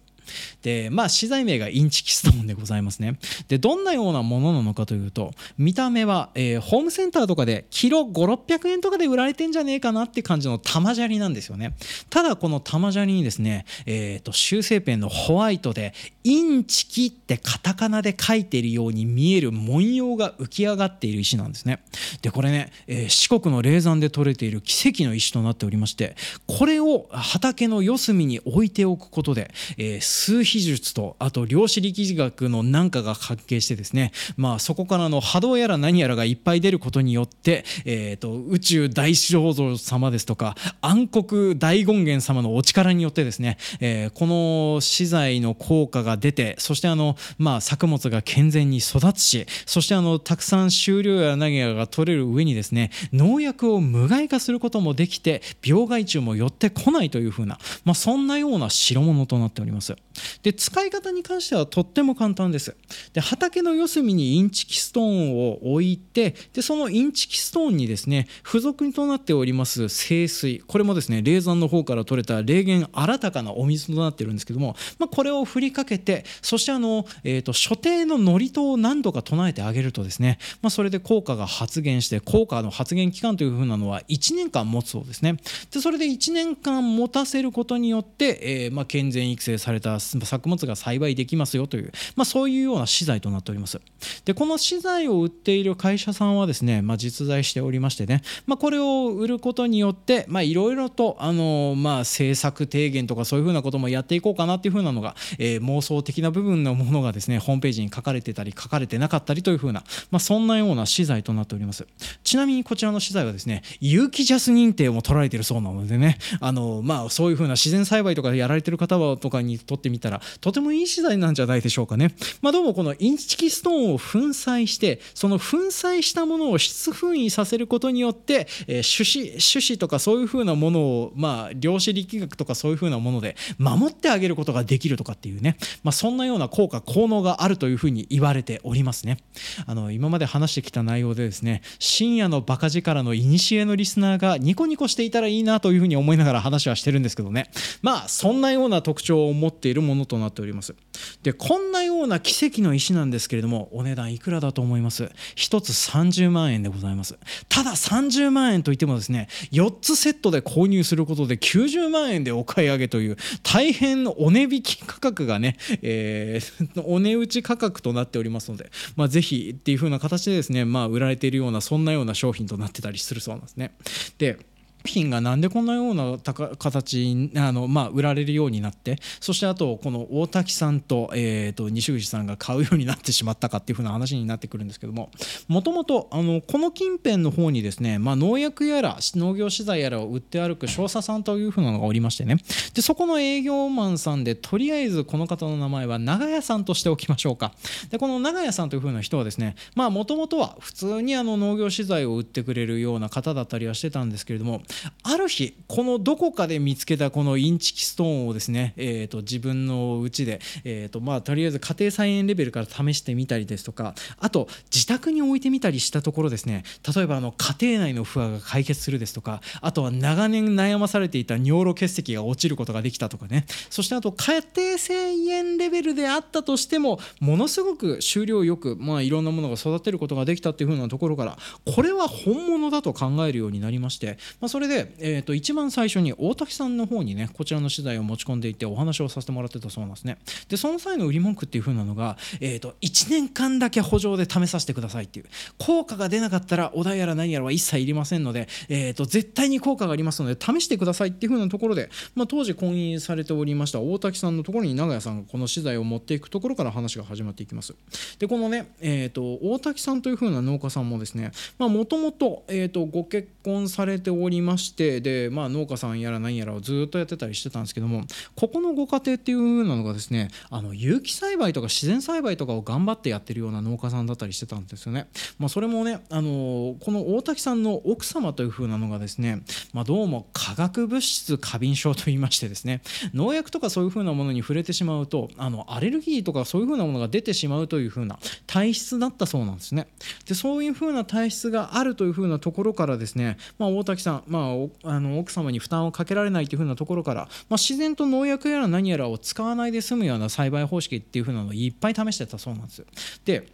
[0.63, 3.19] でまあ資材名がインチキストーンでございますね。
[3.49, 11.75] でどんなようなものなのかというと見た目は、えー、ホームセンターとかでキロ5600円とかで売られてんじゃねえかなって感じの玉砂利なんですよね。
[12.09, 21.83] ただこの玉砂利にですね、えーと、修正ペンのホワイトでインチキってカタカナで書いているように見える文様が浮き上がっている石なんですね。
[22.23, 59.97] でこれね、えー、四国の霊山で採れている奇跡の石となっておりましてこれを畑の四隅に置いておくことで、えー数比術とあと量子力学の何かが関係してですね、まあ、そこからの波動やら何やらがいっぱい出ることによって、えーと、宇宙大創造様ですとか暗黒大権現様のお力によってですね、えー、この資材の効果がが出てそしてあの、まあ、作物が健全に育つしそしてあのたくさん収量や何やが取れる上にですね農薬を無害化することもできて病害虫も寄ってこないというふうな、まあ、そんなような代物となっております。
[60.43, 62.77] で使い方に関してはとっても簡単です
[63.13, 85.37] で畑の四隅にインチキストーンを置いてでそのインチキストーンにですね付属となっております清水これもですね霊山の方から取れた霊験あらたかなお水となってるんですけども、まあ、これを振りかけてそしてあの、えーと、所定の祝詞を何度か唱えてあげるとですね、まあ、それで効果が発現して効果の発現期間というふうなのは1年間持つそうですね。
[85.71, 93.81] でそれで1年間持たせることによって、えーまあ、健全育成された作物が栽培できますよという、まあ、そういうような資材となっております。
[94.25, 111.87] でこの資材を売っている会社さんはですね、まあ、実在しておりましてね、ま、これを売ることによっていろいろとあの、ま、政策提言とかそういうふうなこともやっていこうかなっていうふうなのが、えー、妄想的な部分のものがですねホームページに書かれてたり書かれてなかったりというふうな、まあ、そんなような資材となっております
[112.23, 122.15] ちなみにこちらの資材はですね有機 JAS認定も取られているそうなのでねあの、まあ、そういうふうな自然栽培とかやられてる方とかにとってみたらとてもいい資材なんじゃないでしょうかね。
[122.43, 139.19] まあ、どうもこのインチキストーンを粉砕してその粉砕したものを湿粉衣させることによって、えー、種子種子とかそういうふうなものを、まあ、量子力学とかそういうふうなもので守ってあげることができるとかっていうね、まあ、そんなような効果効能があるというふうに言われておりますね。
[139.67, 147.51] あの今まで話してきた内容でですね深夜のバカ力の古のリスナーがニコニコしていたらいいなというふうに思いながら話はしてるんですけどね。
[147.83, 150.75] まあそんなような特徴を持っているものとなっております。
[151.23, 157.19] でこんなような奇跡の石なんですけれどもお値段いくらだと思います？1つ30万円でございます。
[157.49, 173.73] ただ30万円といってもですね4つセットで購入することで90万円でお買い上げという大変お値引き価格がね、 えー、 お値打ち価格となっておりますので、まあ、ぜひっていう風な形でですね、まあ、売られているようなそんなような商品となってたりするそうなんですね。
[174.19, 174.39] で
[174.85, 176.19] 品がなんでこんなような
[176.59, 185.11] 形あの、まあ、売られるようになってそしてあとこの大滝さんと,、えーと、西口さんが買うようになってしまったかっていうふうな話になってくるんですけども
[185.49, 192.37] もともとこの近辺の方にですね、まあ、農薬やら農業資材やらを売って歩く少佐さんというふうなのがおりましてね。
[192.75, 197.53] でそこの営業マンさんでとりあえずこの方の名前は長屋さんとしておきましょうか。
[197.91, 204.63] でこの長屋さんというふうな人はですねもともとは普通にあの農業資材を売ってくれるような方だったりはしてたんですけれども
[205.03, 216.65] ある日このどこかで見つけたこのインチキストーンをですね、えーと、自分のうちで、えーとまあ、とりあえず家庭菜園レベルから試してみたりですとかあと自宅に置いてみたりしたところですね。
[216.95, 223.47] 例えばあの家庭内の不和が解決するですとかあとは長年悩まされていた尿路結石が落ちることができたとかね。
[223.71, 231.39] そしてあと家庭菜園レベルであったとしてもものすごく収量よく、まあ、いろんなものが育てることができたっていう風なところから
[231.75, 240.19] これは本物だと考えるようになりまして、まあ、そそれで、えーと、一番最初に大滝さんの方にねこちらの資材を持ち込んでいてお話をさせてもらってたそうなんですね。
[240.51, 245.27] でその際の売り文句っていう風なのが、えーと、1年間だけ補助で試させてくださいっていう。
[245.57, 257.75] 効果が出なかったらお題やら何やらは一切いりませんので、えーと、絶対に効果がありますので試してくださいっていう風なところで、まあ、当時婚姻されておりました大滝さんのところに長屋さんがこの資材を持っていくところから話が始まっていきます。
[258.19, 262.45] でこのね、えー、と大滝さんという風な農家さんもですねもともと
[262.91, 268.03] ご結婚されておりまましてで、まあ、農家さんやら何やらをずっとやってたりしてたんですけども
[268.35, 275.09] ここのご家庭っていうのがですねあの有機栽培とか自然栽培とかを頑張ってやってるような農家さんだったりしてたんですよね、
[275.39, 282.83] まあ、それもねあのこの大滝さんの奥様という風なのがですね、まあ、どうも化学物質過敏症といいましてですね
[283.15, 289.87] 農薬とかそういう風なものに触れてしまうとあのアレルギーとかそういう風なものが出てしまうという風な体質だったそうなんですね。
[290.27, 302.87] でそういう風な体質があるという風なところからですね、まあ、大滝さん、ま、まああの奥様に負担をかけられないという風なところから、まあ、自然と農薬やら何やらを使わないで済むような栽培方式っていう風なのをいっぱい試してたそうなんですよ。
[303.25, 303.49] で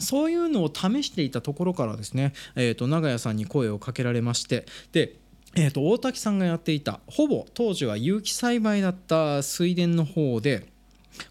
[0.00, 5.16] そういうのを試していたところからですね、えー、と長屋さんに声をかけられましてで
[5.54, 10.68] えー、と大滝さんがやっていたほぼ当時は有機栽培だった水田の方で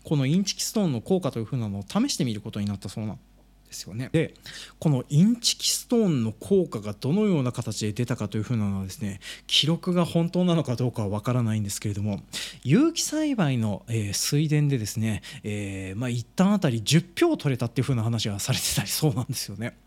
[0.03, 3.19] このインチキストーンの効果というふうなのを試してみることになったそうなん
[3.67, 4.10] ですよね。
[4.12, 4.34] で
[4.80, 12.21] このインチキストーンの効果がどのような形で出たかというふうなのはですね記録が本当なのかどうかはわからないんですけれども
[12.63, 19.77] 有機栽培の、えー、水田でですね、えーまあ、一反あたり10俵取れたっていうふうな話がされてたりそうなんですよね。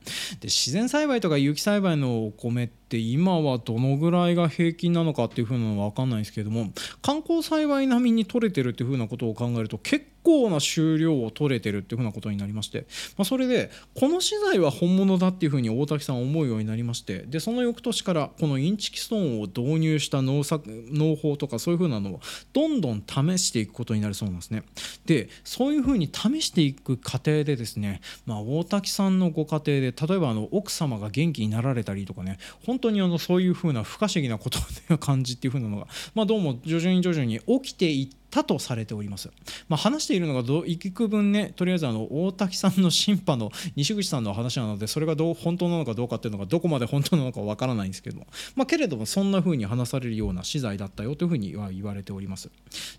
[0.40, 6.70] で自然栽培とか有機栽培のお米って今はどのぐらいが平均なのかっていうふうなのは分かんないですけども
[7.02, 22.20] 慣行栽培並みに取れてるっていうふうなことを考えると結構な収量を取れてるっていうふうなことになりまして、まあ、それでこの資材は本物だっていうふうに大滝さん思うようになりましてでその翌年からこのインチキストーンを導入した農作農法とかそういうふうなのを
[22.52, 24.62] どんどん試していくことになるそうなんですね。
[25.06, 39.30] でそういうふうに試していく過程でですね、まあ、大滝さんのご家庭で例えばあの奥様が元気になられたりとかね本当にあのそういうふうな不可思議なことの感じっていうふうなのが、まあ、どうも徐々に徐々に起きていってたとされております。
[39.68, 52.50] まあ、話しているのがど幾分ねとりあえずあの大滝さんの審判の西口さんの話なのでそれがどう本当なのかどうかっていうのがどこまで本当なのかわからないんですけども、まあ、けれどもそんな風に話されるような資材だったよというふうには言われております。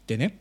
[0.06, 0.38] でね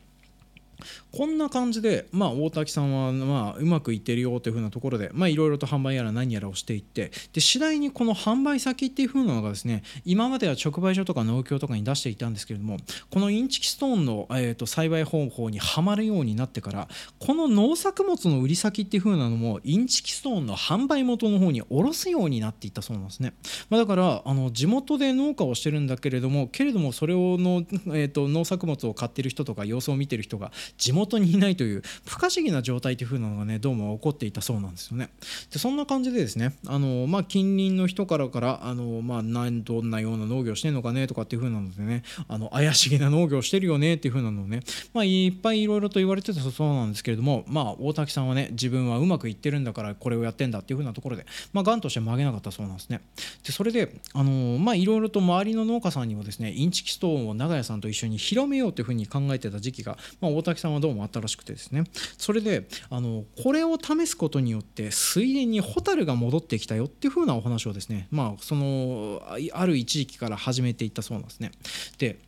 [1.11, 12.77] こんな感じで、まあ、大滝さんは、まあ、うまくいってるよというふうなところでいろいろと販売やら何やらをしていってで次第にこの販売先っていうふうなのがですね今までは直売所とか農協とかに出していたんですけれども
[13.09, 16.87] このインチキストーンの、えーと、栽培方法にはまるようになってから
[17.19, 23.33] この農作物の売り先っていうふうなのもインチキストーンの販売元の方に卸すようになっていったそうなんですね、
[23.69, 27.63] まあ、だからあの地元で農家をしてるんだけれどもけれどもそれをの、
[27.95, 35.09] えーと農作物を買ってる人とか様子を見てる人が地元にいないという不可思議な状態という風なのがねどうも起こっていたそうなんですよね。
[35.51, 44.61] でそんな感じでですねあの、まあ、近隣の人からからあの、まあ、何どんなような農業してんのかねとかっていう風なのでねあの怪しげな農業してるよねっていう風なのをね、
[44.93, 53.01] まあ、いっぱいいろいろと言われてたそうなんですけれども、まあ、大滝さんはね自分はうまくいってるんだからこれをやってんだっていう風なところで、まあ、がんとして曲げなかったそうなんですね。
[53.45, 61.83] でそれであのまあいろいろと周りの農家さんにもですねインチキストーンを長屋さんと一緒に広めようという風に考えてた時期が、まあ、大滝さんはどうもあったらしくてですね
[62.17, 69.21] それであのこれを試すことによって水田にホタルが戻ってきたよっていう風なお話をですねまあその
[69.53, 71.51] ある一時期から始めていったそうなんですね。
[71.97, 72.19] で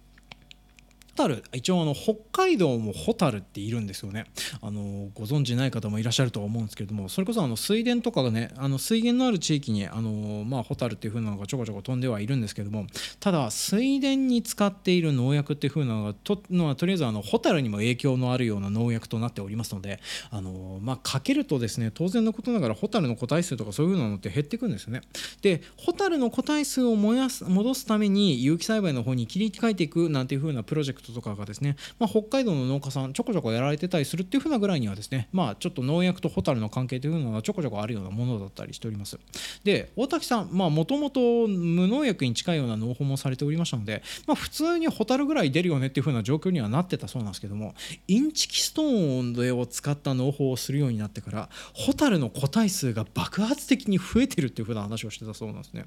[1.27, 4.25] ル一応あの北海道もホタルっているんですよね。
[4.61, 12.87] あのご存知ない方もいらっしゃるとは思うんですけれどもそれこそあの水田とかがねあの水源のある地域にあの、まあ、ホタルっていう風なのがちょこちょこ飛んではいるんですけども
[13.19, 19.99] ただ水田に使っている農薬っていう風なのがとのはとりあえずあのホタルにも影響のあるような農薬となっておりますので
[20.31, 25.01] あの、まあ、かけるとですね当然のことながらホタルの個体数とかそういうのって減っていくんですよね。
[25.41, 39.19] でホタルの個体数を増やす戻すために有機栽培の方に切り替えていくなんていう風なプロジェクトとかがですねまあ、北海道の農家さんちょこちょこやられてたりするっていう風なぐらいにはですねまあちょっと農薬とホタルの関係というのはちょこちょこあるようなものだったりしております。
[39.63, 47.73] で大滝さんまあもともと無農薬に近いような農法もされておりましたので、まあ、普通にホタルぐらい出るよねっていう風な状況にはなってたそうなんですけども
[48.07, 55.85] インチキストーンを使った農法をするようになってからホタルの個体数が爆発的に増えてるっていう風な話をしてたそうなんですね。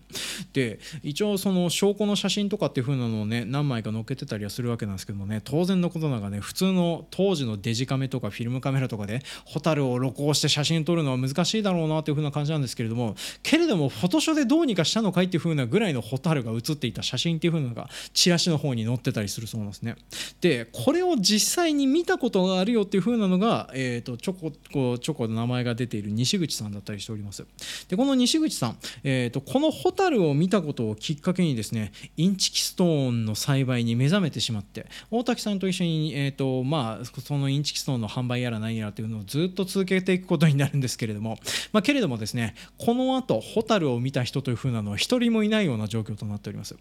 [0.52, 19.96] で一応その証拠の写真とかっていう風なのをね何枚か載っけてたりはするわけなんですけどもね当然のことながらね普通の当時のデジカメとかフィルムカメラとかでホタルを録音して写真撮るのは難しいだろうなという風な感じなんですけれどもけれどもフォトショでどうにかしたのかいっていう風なぐらいのホタルが写っていた写真っていう風なのがチラシの方に載ってたりするそうなんですね。
[20.40, 24.52] でこれを実際に見たことがあるよっていう風なのが、えー、とちょこ
[24.98, 27.46] ちょこ名前が出ている西口さんだったりしております。
[27.88, 41.38] でこの西口さん、えー、とこのホタルを見たことをきっかけにですねインチキストーンの栽培に目覚めてしまって大滝さんと一緒に、えーとまあ、そのインチキストーンの販売やら何やらというのをずっと続けていくことになるんですけれども、
[41.72, 46.76] まあ、けれどもですねこの後ホタルを見た人というふうなのは一人もいないような状況となっております。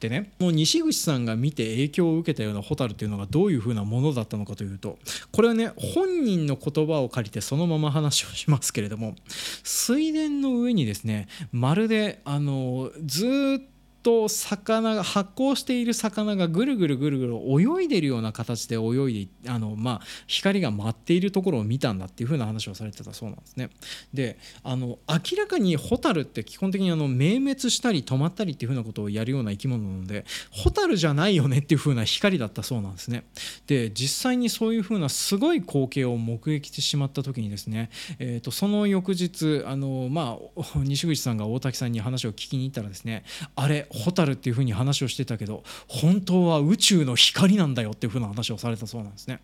[0.00, 4.98] でねもう西口さんが見て影響を受けたようなホタルというのがどういうふうなものだったのかというと
[5.32, 9.14] これはね本人の言葉を借りてそのまま話をしますけれども
[9.62, 13.75] 水田の上にですねまるであのずっと
[14.06, 23.68] と魚が発光している魚がぐるぐるぐるぐる泳いでるような形で泳いであの、まあ、光が舞っているところを見たんだっていう風な話をされてたそうなんですね。
[24.14, 33.24] であの明らかにホタルって基本的にあの明滅したり止まったりっていう風なことをやるような生き物なのでホタルじゃないよねっていう風な光だったそうなんですね。
[33.66, 37.90] で実際にそういう風なすごい光景を目撃してしまった時にですね、
[38.20, 43.24] えー、とその翌日あの、まあ、西口さんが大滝さんに話を聞きに行ったらですね
[43.56, 49.40] あれホタルっていうふうに話をしてたけど本当は宇宙の光なんだよっていうふうな話をされたそうなんですね。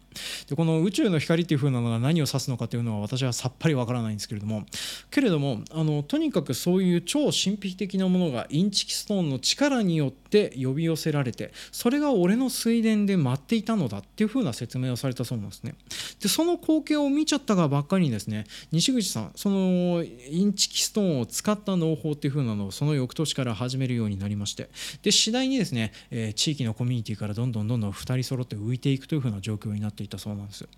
[0.48, 4.64] でこの宇宙の光っていうふうなのが何を指すのかというのは私はさっぱりわからないんですけれども
[5.11, 15.74] けれどもあのとにかくそういう超神秘的なものがインチキストーンの力によって呼び寄せられてそれが俺の水田で舞っていたのだっていうふうな説明をされたそうなんですね。
[16.20, 24.41] でその光景を見ちゃったがばっかりにですね西口さんそのインチキストーンを使った農法っていうふうなのをその翌年から始めるようになりました。
[24.43, 24.68] まして。
[25.03, 30.68] で次第にですね、えー、地域のコミュニティからどんどんどんどん2人揃って浮いていくというふうな状況になっていたそうなんです。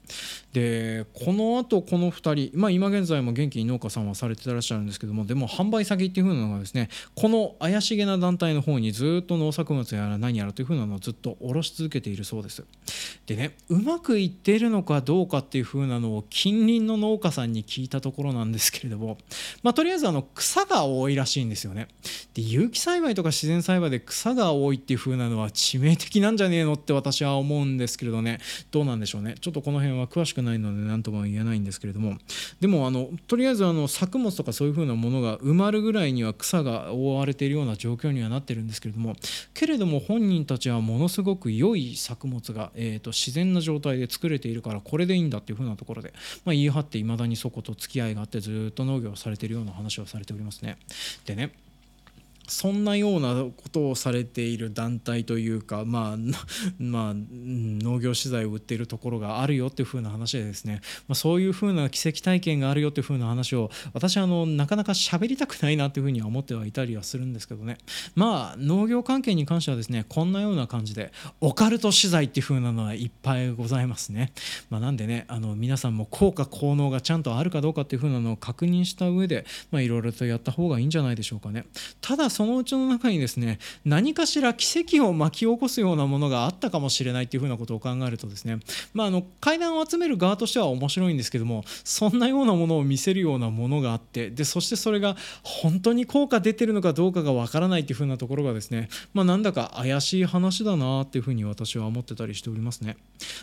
[0.53, 12.65] でこのあとこの2人、まあ、今現在も元気に農家さんはされてらっしゃるんですけどもでも販売先っていうふうなのがですねこの怪しげな団体の方にずっと農作物やら何やらというふうなのをずっと卸し続けているそうです。
[13.27, 19.19] でねうまくいっているのかどうかっていうふうなのを近隣の農家さんに聞いたところなんですけれども、
[19.63, 21.89] まあ、とりあえずあの草が多いらしいんですよね。
[22.35, 28.41] で有機栽培とか自然栽培で草が多いっていう風なのは致命的なんじゃねえのって私は思うんですけれどね。
[28.71, 29.35] どうなんでしょうね。
[29.41, 32.19] ちょっとこの辺は詳しくないので何とも言えないんですけれども。
[32.61, 39.17] でもあのとりあえずあの作物とかそういう風なものが埋まるぐらいには草が覆われているような状況にはなってるんですけれども。
[39.53, 46.13] けれども本人たちはものすごく良い作物が、えーと、自然な状態で作れているからこれでいいんだっていう風なところで、
[46.45, 50.79] まあ、言い張っていまだにそこと付き合いがあってずっと農業をされているような話をされておりますね。
[51.25, 51.53] でね
[52.49, 56.17] そんなようなことをされている団体というか、まあ
[56.79, 67.79] まあ、農業資材を売っているところがあるよっていう風な話でですね、まあ、そういう風な奇跡体験があるよっていう風な話を私はあのなかなか喋りたくないなという風には思ってはいたりはするんですけどね。
[68.15, 74.33] まあ農業関係に関してはですねこんなような感じでオカルト資材っていう風なのはいっぱいございますね、
[74.71, 81.65] まあ、なんでねあの皆さんも効果効能がちゃんとあるかどうかっていう風なのを確認した上でいろいろとやった方がいいんじゃないでしょうかね。
[82.01, 88.59] ただそのうちの中にですね何かしら奇跡を巻き起こすようなものがあったかもしれないっていうふうなことを考えるとですね、
[88.93, 102.97] まあ、あの階段を集める側としては面白いんですけどもそんなようなものを見せるようなものがあってでそしてそれが本当に効果出てるのかどうかがわからないっていうふうなところがですね、まあ、なんだか怪しい話だなっていうふうに私は思ってたりしておりますね。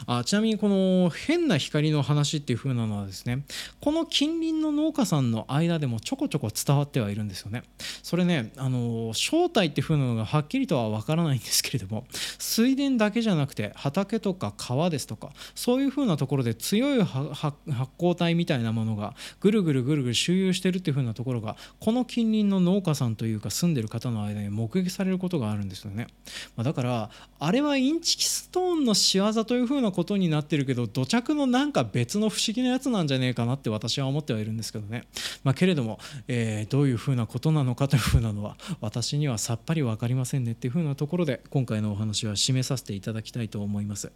[0.06, 3.44] あちなみにこの変な光の話っていうふうなのはですね
[3.80, 7.64] この近隣の農家さんの間でもちょこちょこ伝わってはいるんですよね。
[8.04, 8.81] それねあの
[9.14, 12.06] 正体っていう風なのがはっきりとは分からないんですけれども
[12.40, 17.58] 水田だけじゃなくて畑とか川ですとかそういう風なところで強い発
[17.98, 26.08] 光体みたいなものがぐるぐるぐるぐる周遊してるっていう風なところがこの近隣の農家さんというか住んでる方の間に目撃されることがあるんですよね、
[26.56, 27.10] まあ、だから
[27.40, 35.06] あれはインチキストーンの仕業という風なことになってるけど土着のなんか別の不思議なやつなんじゃねえかなって私は思ってはいるんですけどね、
[35.44, 44.12] まあ、けれども、えー、どういう風なことなのかという風なのは私にはさっぱり分かりませんねっていう風なところで今回のお話は締めさせていただきたいと思います。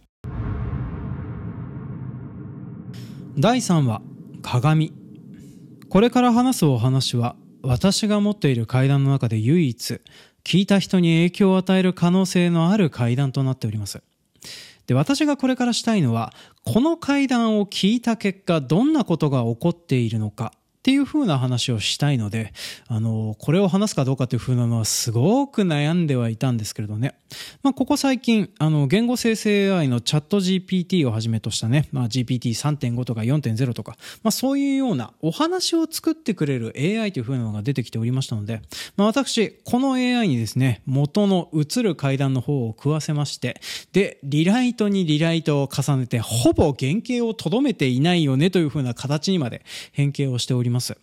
[3.38, 4.00] 第3話
[4.42, 4.94] 鏡。
[5.90, 10.00] これから話すお話は私が持っている階段の中で唯一
[10.44, 14.02] 聞いた人に影響を与える可能性のある階段となっております。
[14.86, 16.32] で私がこれからしたいのは
[16.64, 20.52] この階段を聞いた結果どんなことが起こっているのか。
[20.86, 22.52] っていう風な話をしたいので、
[22.86, 27.16] あの、これを話すかどうかという風なのはすごく悩んではいたんですけれどね。
[27.64, 38.62] まあ、ここ最近、あの、言語生成 AI のチャット GPT をはじめとしたね、まあ、GPT3.5 とか4.0とか、まあ、そういうようなお話を作ってくれる AI という風なのが出てきておりましたので、
[38.96, 43.60] まあ、私、この AI にですね、元の映る階段の方を食わせまして、
[43.90, 50.75] で、リライトにリライトを重ねて、ほぼ原型をとどめていないよねという風な形にまで変形をしております。
[50.76, 50.96] ます。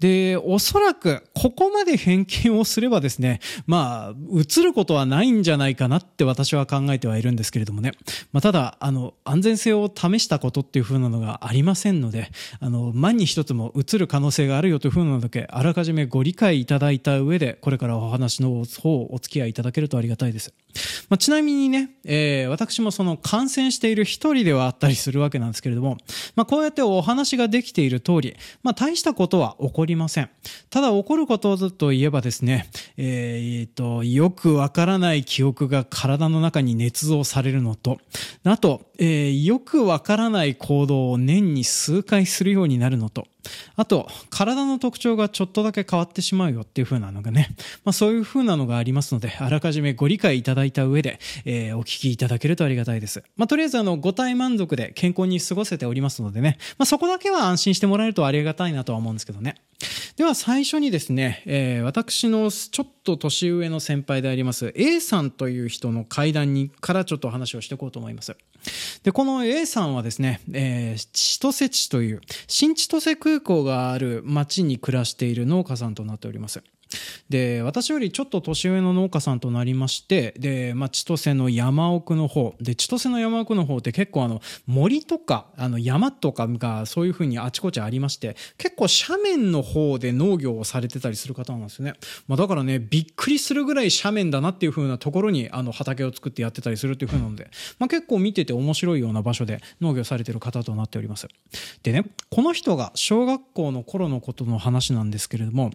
[0.00, 7.92] で、おそらく、ここまで偏見をすればですね、まあ、映ることはないんじゃないかなって私は考えてはいるんですけれどもね。
[8.32, 20.52] まあ、ただ、あの、安全性を試したことっていう風なのがありませんので、あの、万に一つも映る可能性があるよという風なのだけ、あらかじめご理解いただいた上で、これからお話の方お付き合いいただけるとありがたいです。
[21.08, 25.98] まあ、ちなみにね、えー、私もその感染している一人ではあったりするわけなんですけれども、
[26.34, 30.30] まあ、こうやってお話ができている通り、まあ、大したことは起こりません。
[30.70, 37.98] ただ起こることといえばですね、えー、と、よくわからない記憶が体の中に捏造されるのと、
[38.44, 43.26] あと、えー、よくわからない行動を年に数回するようになるのと、
[43.74, 47.48] あと、体の特徴がちょっとだけ変わってしまうよっていう風なのがね、
[47.84, 53.24] まあそういう風なのがありますので、あらかじめご理解いただいた上で、えー、お聞きいただけるとありがたいです。
[53.36, 59.56] まあとりあえずあの、ご体満足で健康に過ごせておりますのでね、まあそこだけは安心してもらえるとありがたいなとは思うんですけどね。
[60.16, 68.36] では最初にですね、えー、私のちょっと年上の先輩であります A さんという人の会談にからちょっと話をしていこうと思います。
[69.02, 76.62] で、この A さんはですね、えー、千歳地という新千歳空港がある町に暮らしている農家さんとなっております。
[77.28, 82.54] で私よりちょっと年上の農家さんとなりましてで、まあ、千歳の山奥の方。
[82.60, 91.94] で千歳の山奥の方って結構あの森とかあの山とかがそういうふうにあちこちありまして結構斜面の方で農業をされてたりする方なんですよね、
[92.28, 101.28] まあ、だからねびっくりするぐらい斜面だなっていうふうなところにあの畑を作ってやってたりするっていうふうなので、まあ、結構見てて面白いような場所で農業されてる方となっております。
[101.82, 105.70] でねこの人が小学校の頃のことの話なんですけれども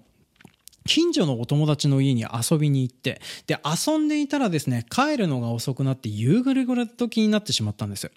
[0.87, 8.11] 近所のお友達の家に遊びに行って、で、遊んでいたらですね、帰るのが遅くなって夕暮れぐらい時になってしまったんです。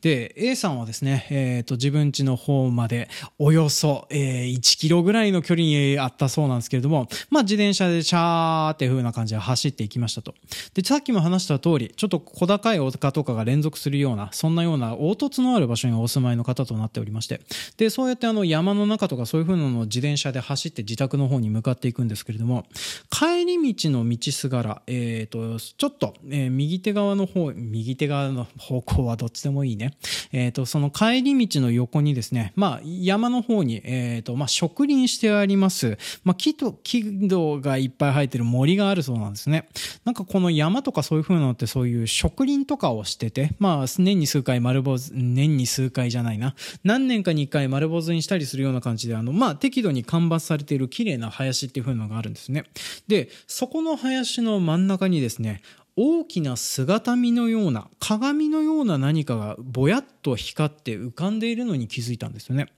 [0.00, 3.08] で、A さんはですね、えっ、ー、と、自分家の方まで
[3.38, 10.34] およそ、えー、1キロぐらいの距離にあったそうなんですけれども、まあ自転車でシャーっていう風な感じで走っていきましたと。
[10.74, 17.40] で、さっきも話した通り、ちょっと小高い丘とかが連続するような、そんなような凹凸のある場所にお住まいの方となっておりまして、
[17.76, 22.66] で、そうやってあの山の中とかそういう風なのを自転車で走って自宅の方に向かっていくんですですけれども
[23.08, 29.96] 帰り道の道すがら、えーと、ちょっと、えー、右手側の方右手側の方向はどっちでもいいね、
[30.32, 39.68] えーと、その帰り道の横にですね、まあ、山の方に、えーとまあ、植林してあります、まあ、木と木戸がいっぱい生えてる森があるそうなんですね。
[40.04, 46.54] なんかこの山とかそういう風なのってそういう植林とかをしてて、まあ、年に数回丸坊主年に数回じゃないな。
[46.84, 52.64] 何年かに1回丸坊主にしたりするような感じであの、まあ、適度に間伐されている綺麗な林っていう風なのがあるんですね。
[53.06, 55.62] でそこの林の真ん中にですね
[55.96, 62.68] 大きな姿見のような鏡のような何かがぼやっと光って浮かんでいるのに気づいたんですよね。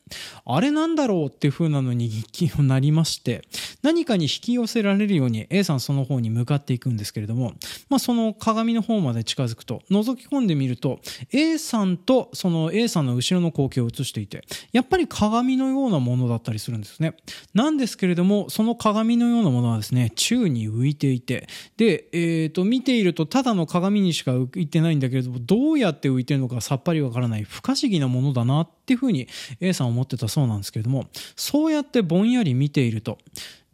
[0.45, 3.43] あれなんだろうっていう風なのに気になりまして
[3.83, 7.55] 何かに引き寄せられるように A さんその方に向かっていくんですけれども、
[7.89, 11.01] まあ、その鏡の方まで近づくと覗き込んでみると
[11.33, 17.15] A さんとその A さんの後ろの光景を映していてやっぱり鏡のようなものだったりするんですね。
[17.55, 29.27] なんですけれどもその鏡のようなものはですね宙に浮いていてで、えー、と見ているとただの鏡にしか浮いてないんだけれどもどうやって浮いてるのかさっぱりわからないない不可思議なものだなっていうふうに
[29.61, 33.19] A さん思ってたそうなんですけれどもそうやってぼんやり見ていると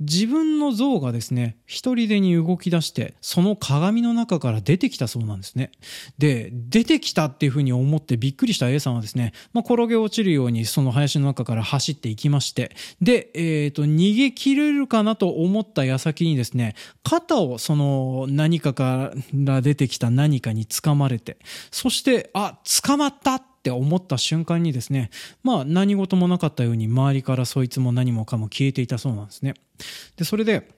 [0.00, 5.72] 自分の像がですね、一人でに動き出して、その鏡の中から出てきたそうなんですね。
[6.18, 21.38] で、出てきたっていうふうに思ってびっくりした A さんはですね、まあ、転げ落ちるようにその林の中から走っていきまして、で、え、ー、と、逃げ切れるかなと思った矢先にですね、肩をその何かから出てきた何かに掴まれて、
[21.72, 25.10] そして、あ、捕まったって思った瞬間にですね、
[25.42, 29.54] まあ何事もなかったように周りからそいつも何もかも消えていたそうなんですね。
[30.16, 30.76] で、それで、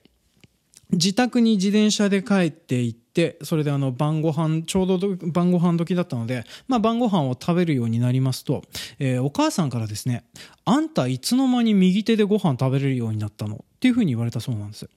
[0.93, 8.63] 自宅に自転車で帰って行って、それであの晩ご飯、ちょうど晩ご飯時だったので、まあ晩ご飯を食べるようになりますと、
[8.99, 10.25] えー、お母さんからですね、
[10.65, 13.57] あんたいつの間に右手でご飯食べれるようになったの？
[13.57, 14.89] っていうふうに言われたそうなんです。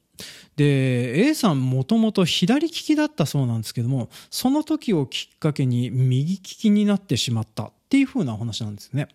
[0.55, 9.07] で A さんもともと左利きだったそうなんですけどもその時をきっかけに右利きになってしまったっていう風なお話なんですね。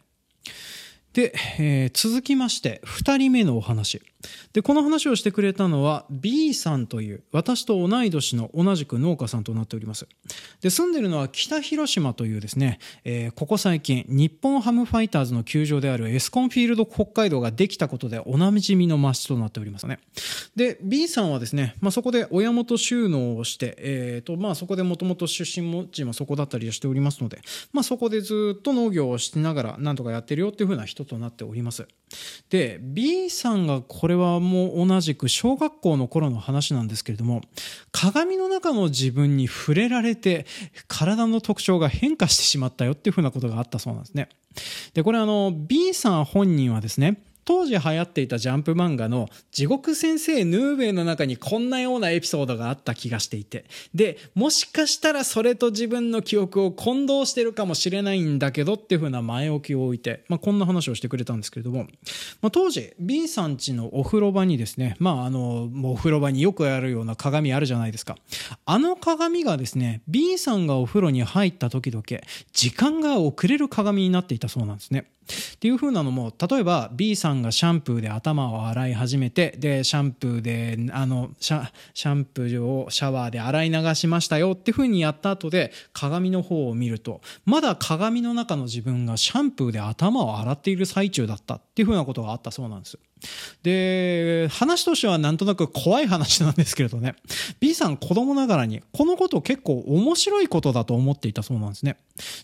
[1.13, 4.01] で、えー、続きまして2人目のお話
[4.53, 10.09] でこの話をしてくれたのは B さんという私と同い年の同じく農家さんとなっております。
[10.61, 20.01] で住んでるのは北広島というですね、えー、ここ最近日本ハムファイターズの球場であるエスコンフィールド北海道ができたことでおなじみの町となっておりますね。
[20.57, 27.41] で B さんはですね、まあ、そこで親元収納をして、えーとまあ、そこでもともと出身地もそこだったりしておりますので、
[27.73, 31.87] まあ、そこでずっと農業をしながらなんとかやってるよっていうふうな人となっております。
[32.51, 37.43] で B さんがこれはもう同じく小学校の頃の話なんですけれども
[37.93, 40.47] 鏡の中の自分に触れられて
[40.87, 44.29] 体の特徴が変化してしまったよっていうふうなことがあったそうなんですね。
[44.95, 53.65] でこれあの B さん本人はですね当時流行っていたジャンプ漫画の地獄先生ヌーベイの中にこんなようなエピソードがあった気がしていて。
[53.95, 61.87] で、もしかしたらそれと自分の記憶を混同してるかもしれないんだけどっていう風な前置きを置いて、まあ、こんな話をしてくれたんですけれども、
[62.43, 68.17] まあ、当時 B さん家のお風呂場にですね、まああの、もうお風呂場によくあるような鏡あるじゃないですか。
[68.67, 72.05] あの鏡がですね、B さんがお風呂に入った時々、
[72.53, 75.07] 時間が遅れる鏡になっていたそうなんですね。
[75.29, 92.99] っていう風なのも例えば B さんがシャンプーで頭を洗い始めてでシャンプーであのシャシャンプーをシャワーで洗い流しましたよっていう風にやった後で鏡の方を見るとまだ鏡の中の自分がシャンプーで頭を洗っている最中だったっていう風なことがあったそうなんです。
[93.63, 97.17] で、話としてはなんとなく怖い話なんですけれどね、
[97.61, 101.99] B さん子供ながらに、このこと結構面白いことだと思っていたそうなんですね。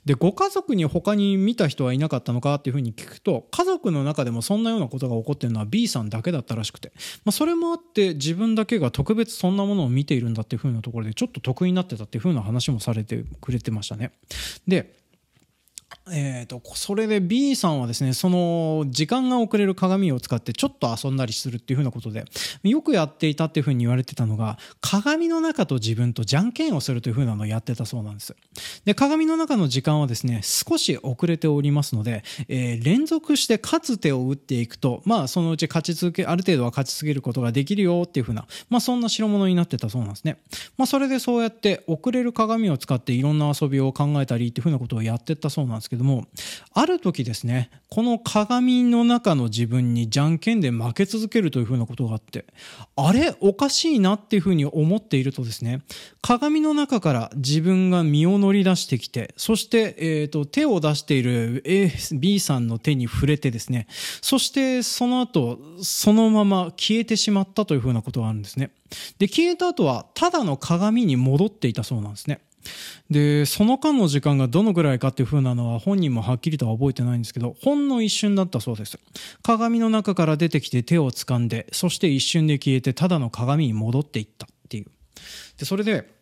[0.05, 6.93] で、ご家族に他に見た人はいなかったのかっていうふうに聞くと、家族の中でもそんなようなことが起こってるのは B さんだけだったらしくて、
[7.25, 14.13] まあ、それもあって自分だけが特別そんなものを見ているんだっていうふうなところでちょっと得意になってたっていうふうな話もされてくれてましたね。
[14.67, 15.04] で、
[16.13, 22.27] えーと、それで B さんはですねその時間が遅れる鏡を使ってちょっと遊んだりするっていうふうなことで
[22.63, 28.37] よくやっていたっていうふうに言われてたのが鏡の中と自分とじゃんけんをするというふうなのをやってたそうなんです。
[28.85, 40.37] で鏡の中の時間はですね少し遅れておりますので、えー、連続して勝つ手を打っていくとまあそのうち勝ち続けある程度は勝ち続けることができるよっていうふうなまあそんな代物になってたそうなんですね。
[40.77, 46.27] まあそれでそうやって遅れる鏡を使っていろんな遊びを考えたりっていうふうなことをやってったそうなんですけどけども
[46.73, 52.45] ある時ですねこの鏡の中の自分にじゃんけんで負け続けるというふうなことがあって
[52.97, 55.83] あれおかしいなっていうふうに思っているとですね
[56.21, 63.87] 鏡の中から自分が身を乗り出してきてそして、えーと、手を出している A B さんの手に触れてですね
[64.21, 68.71] そしてその後そのまま消えてしまったというふうなことがあるんですね。
[69.19, 72.41] で消えた後はただの鏡に戻っていたそうなんですね。
[73.11, 78.99] でその間の時間がどのぐらいかっていう風なのは本人もはっきりとは覚えてないんですけどほんの一瞬だったそうです。
[79.43, 84.87] 鏡の中から出てきて手を掴んでそして一瞬で消えてただの鏡に戻っていったっていう。
[85.59, 86.14] でそれで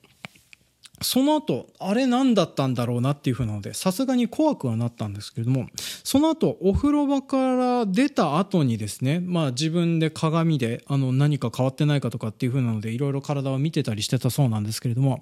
[1.02, 5.66] その後、あれ何だったんだろうなっていう風なので、さすがに怖くはなったんですけれども、
[6.04, 15.20] その後、お風呂場から出た後にですね、まあ自分で鏡で、あの、何か変わってないかとかっていう風なので、いろいろ体を見てたりしてたそうなんですけれども、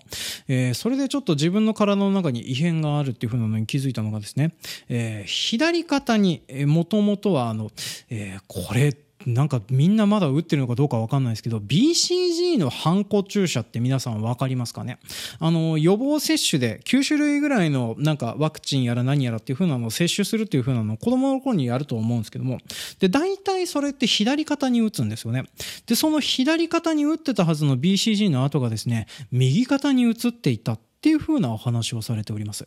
[0.48, 4.54] えー、それでちょっと自分の体の中に異変があるっていう風なのに気づいたのがですね、
[4.88, 7.70] えー、左肩に、えー、もともとはあの、
[8.08, 8.96] えー、これ、
[9.26, 14.98] なんかみんなまだ打ってるのかどうかわかんないですけど、BCG のハンコ注射って皆さんわかりますかね？
[15.38, 22.58] あの、予防接種で9種類ぐらいのなんかワクチンやら何やらっていう風なのを接種するっていう風なのを子供の頃にやると思うんですけども、
[22.98, 25.44] で、大体それって左肩に打つんですよね。
[25.86, 32.66] で、その左肩に打ってたはずの BCG の後がですね、右肩に移っていたっていう風なお話をされております。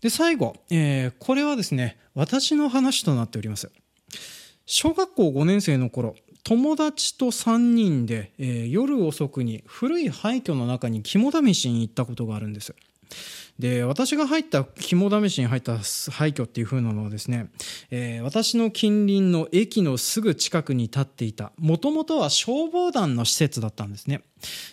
[0.00, 3.70] で、最後、えー、これはですね、私の話となっております。
[4.66, 12.74] 小学校5年生の頃友達と3人で、えー、夜遅くに古い廃墟の中に肝試しに行ったことがあるんです。
[13.58, 15.74] で私が入った肝試しに入った
[16.10, 17.50] 廃墟っていう風なのはですね、
[17.90, 24.22] えー、私の近隣の駅のすぐ近くに立っていたもともとは消防団の施設だったんですね。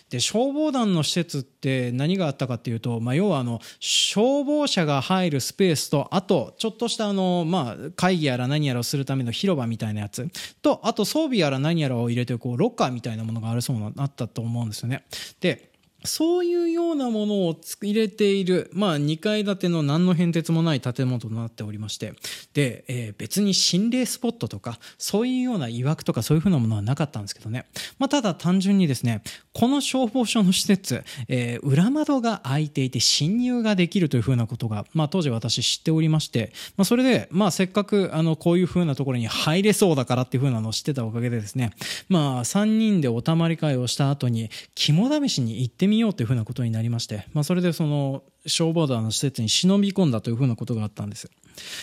[0.08, 10.26] で消防団の施設って何があったかっていうと、まあ、要はあの消防車が入るスペースとあとちょっとしたあの、まあ、会議やら何やらをするための広場みたいなやつ。
[10.62, 15.04] とあと装備やら何やらを入れてこうロッカーみたいなものがあるそうなあったと思うんですよね。
[15.40, 15.69] で
[16.04, 22.14] そういうようなものを入れている、まあ、2階建ての何の変哲もない建物となっておりまして、
[22.54, 27.66] で、えー、別に心霊スポットとか、そういうような曰くとかそういうふうなものはなかったんですけどね。
[27.98, 29.22] まあ、ただ単純にですね、
[29.52, 41.72] この消防署の施設、えー、裏窓が開いていて侵入ができるというふうなことが、まあ、当時私知っておりまして、まあ、それで、まあ、せっかく、あの、こういうふうなところに入れそうだからっていうふうなのを知ってたおかげでですね、
[42.08, 51.30] まあ、3人でおたまり会をした後に、肝試しに行ってみようというふうなことになりまして、まあ、それでその消防団の施設に忍び込んだというふうなことがあったんです。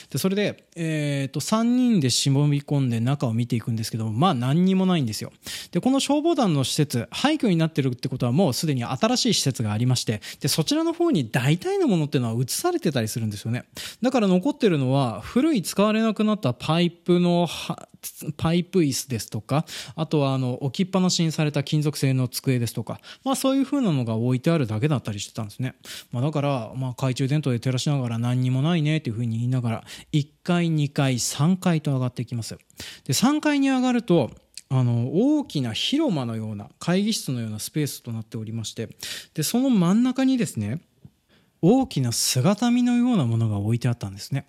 [0.10, 5.32] でそれで、えーと、3人で忍び込んで中を見ていくんですけどまあ何にもないんですよ
[5.72, 13.66] でこの消防団の施設廃墟になってるってことはもうすでに新しい施設がありましてでそちらの方に大体のものっていうのは移されてたりするんですよね
[14.02, 17.48] だから残ってるのは古い使われなくなったパイプの
[18.38, 25.76] パイプ椅子ですとかあとはあの置きっぱなしにされた金属製の机ですとか、まあ、そういう風なのが置いてあるだけだったりしてたんですね、
[26.12, 29.84] まあ、だから、まあ、懐中電灯で照らしながら何にもないねっていう風に言いながら
[30.14, 32.58] 1階2階3階と上がっていきます。
[33.06, 34.32] で3階に上がると
[34.70, 38.90] あの大きな広間のような会議室のようなスペースとなっておりまして
[39.34, 40.82] でその真ん中にですね
[41.62, 44.46] 大きな姿見のようなものが置いてあったんですね。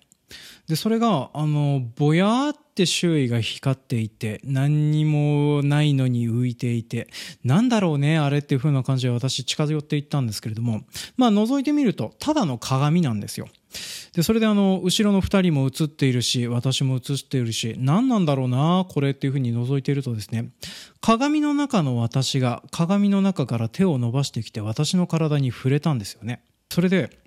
[0.67, 7.07] でそれがあのぼやーって周囲が光っていて何にもないのに浮いていて
[7.43, 10.81] なんだろうねあれっていう風な感じで私近寄っていったんですけれども
[11.17, 13.47] まあ覗いてみるとただの鏡なんですよ。
[14.13, 20.49] でそれであの後ろの2人も映っているし私も映っているし何なんだろうなこれっていう風に覗いているとですね
[21.01, 26.41] 鏡の中の私が鏡の中から手を伸ばしてきて私の体に触れたんですよね。
[26.71, 27.19] それで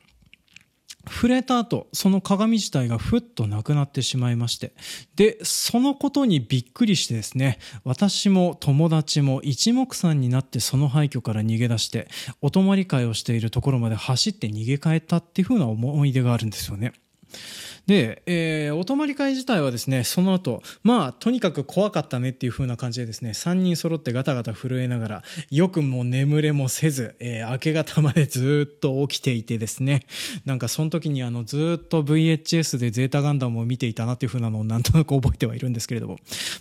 [1.08, 4.72] 触れた後、その鏡自体がふっとなくなってしまいまして。
[5.16, 12.08] で、そのことにびっくりしてですね、私も友達も一目散になってその廃墟から逃げ出して、
[12.40, 16.92] お泊まり会をしているところまで走って逃げ帰ったっていうふうな思い出があるんですよね。
[17.86, 30.06] で、えー、お泊まり会自体はですね、その後、まあ、とにかく怖かったねっていう風な感じでですね、3人揃ってガタガタ震えながら、よくも眠れもせず、えー、明け方までずっと起きていてですね、
[30.44, 36.14] なんかその時にあの、ずっと VHS でゼータガンダムを見ていたなっていう風なのをなんとなく覚えてはいるんですけれども、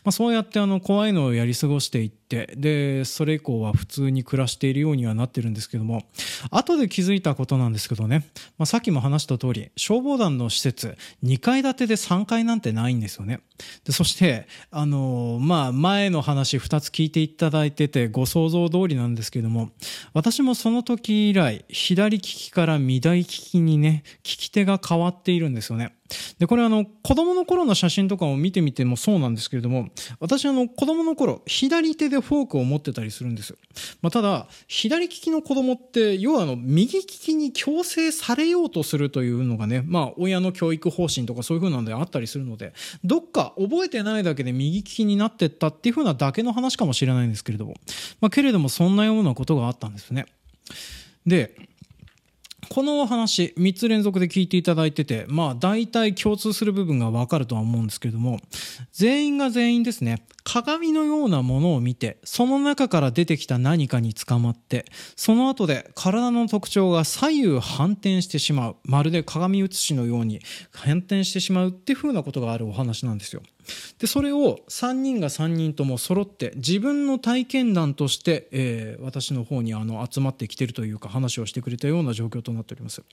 [0.04, 6.04] まあ、そうやってあの、怖いのをやり過ごしていって、で、それ以降は普通に暮らしているようにはなってるんですけども、
[6.50, 8.26] 後で気づいたことなんですけどね、
[8.58, 13.42] まあ、さっきも話した通り、消防団の施設、2階建てで3階なんてないんですよね。
[13.86, 19.72] でそして、あのまあ、前の話2つ聞いていただいててご想像通りなんですけども
[20.14, 25.96] 私もその時以来左利きから右利きにね利き手が変わっているんですよね。
[26.40, 29.90] でこれあの子供の頃の写真とかを見てみてもそうなんですけれども
[30.20, 33.56] 私あの子供の頃左手でフォークを持ってたりするんです、
[34.02, 47.76] まあ、ただ左利きの子供って要はあの右利きに強制されようとするというのがね、まあ、親の教育方針とかそういう風なんであったりするのでどっか覚えてないだけで右利きになってったっていう風なだけの話かもしれないんですけれども、
[48.20, 50.26] まあ、けれどもそんなようなことがあったんですね。
[51.26, 51.56] で
[52.74, 58.40] このお話3つ連続で聞いていただいててまあ大体共通する部分がわかるとは思うんですけれども
[58.94, 64.86] 全員が全員ですね鏡のようなものを見てその中から出てきた何かに捕まって
[65.18, 70.40] その後で体の特徴が左右反転してしまうまるで鏡写しのように
[70.72, 73.42] 反転してしまうっていうふうなことがあるお話なんですよ。
[74.00, 83.04] でそれを3人が3人とも揃って自分の体験談として、えー私の方にあの集まってきてるというか話をしてくれたような状況となっております。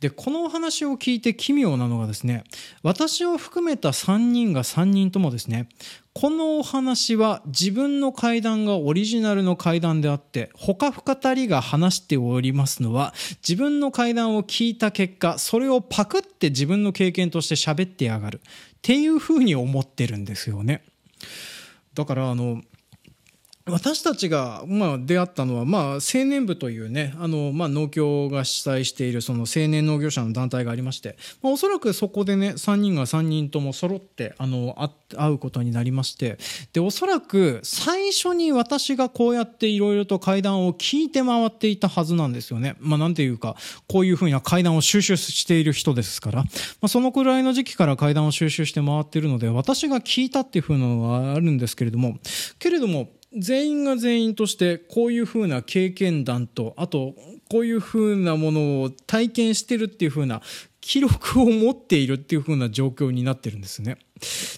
[0.00, 2.44] でこのお話を聞いて奇妙なのがですね
[2.82, 5.68] 私を含めた3人が3人ともですね
[6.12, 13.14] このお話は自分の怪談がオリジナルの怪談であって他2人が話しておりますのは
[13.46, 18.40] 自分の怪談を聞いた結果それをパクって自分の経験として喋ってやがる。
[18.84, 20.84] っていうふうに思ってるんですよね。
[21.94, 22.60] だからあの
[23.66, 34.76] 私たちが、まあ、出会ったのは、まあ、青年部というね、あの、まあ、農協が主催している、その青年農業者の団体がありまして、まあ、おそらくそこでね、3人が3人とも揃って、あの、
[35.16, 36.36] 会うことになりまして、
[36.74, 42.76] で、おそらく最初に私がこうやっていろいろと会談を聞いて回っていたはずなんですよね。
[42.80, 43.56] まあ、なんていうか、
[43.88, 46.48] こういうふうな会談を収集している人ですから、ま
[46.82, 52.18] あ、そのくらいの時期から会談を収集して回っているので、私が聞いたっていうふうなのがあるんですけれども、
[52.58, 57.14] けれども、全員が全員としてこういうふうな経験談とあと
[57.50, 60.40] こういうふうなものを体験してるっていうふうな
[60.80, 63.98] 記録を持っているっていうふうな状況になってるんですね。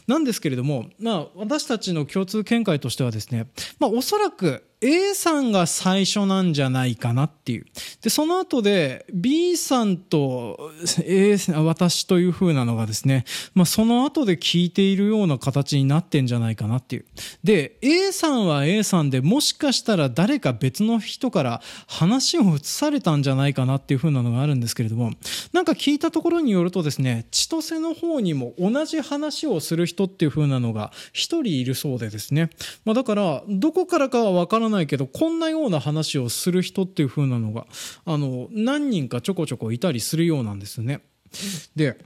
[0.06, 3.46] なんですけれども、まあ、私たちの共通見解としてはですね、
[3.78, 7.66] まあ、おそらく A さんが最初なんじゃないかなっていう。
[8.02, 10.70] で、その後で B さんと
[11.02, 13.24] A さん、私という風なのがですね、
[13.54, 17.06] まあ、その後で聞いているような形になってんじゃないかなっていう。
[17.42, 25.12] で、A さんは A さんでもしかしたら誰か別の人から話を移されたんじゃないかなっていう風なのがあるんですけれども、
[25.54, 32.50] なんか聞いたところによるとですね、千歳の方にも同じ話をする人っていう風なのが一人いるそうでですね。
[32.84, 37.66] まあ、だから、どこからかはわからないないけど、こんなような話をする人っていう風なのが、
[38.04, 41.00] あの、何人かちょこちょこいたりするようなんですね。
[41.74, 41.98] で、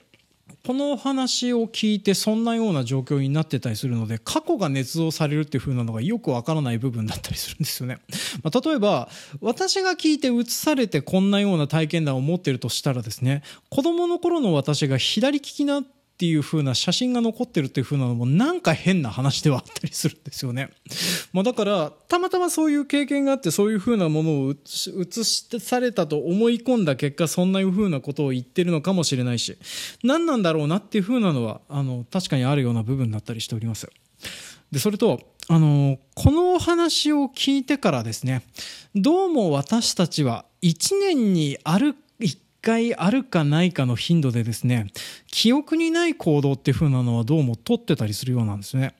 [0.67, 7.99] この話を聞いてそんなような状況になってたりするので過去が捏造されるっていう風なのがよくわからない部分だったりするんですよね。
[8.43, 9.09] まあ、例えば
[9.41, 15.83] 私が聞いて映されてこんなような体験談を持ってるとしたらですね子供の頃の私が左利きな
[16.21, 20.69] っていう風な写真が残ってるっていう風なのもなんか変な話ではあったりするんですよね。
[21.33, 29.57] まあ、だからたまたまそういう経験があってそういう風なものを映しされたと思い込んだ結果そんないう風なことを言ってるのかもしれないし
[30.05, 33.89] 何なんだろうなっていう風なのはあの確かにあるような部分だったりしております。
[34.71, 38.43] でそれとあのこのお話を聞いてからですね
[38.95, 41.97] どうも私たちは1年にある
[42.63, 44.89] 回あるかないかの頻度でですね
[45.27, 48.95] 記憶にない行動っていう風なのはどうも取ってたりするようなんですね。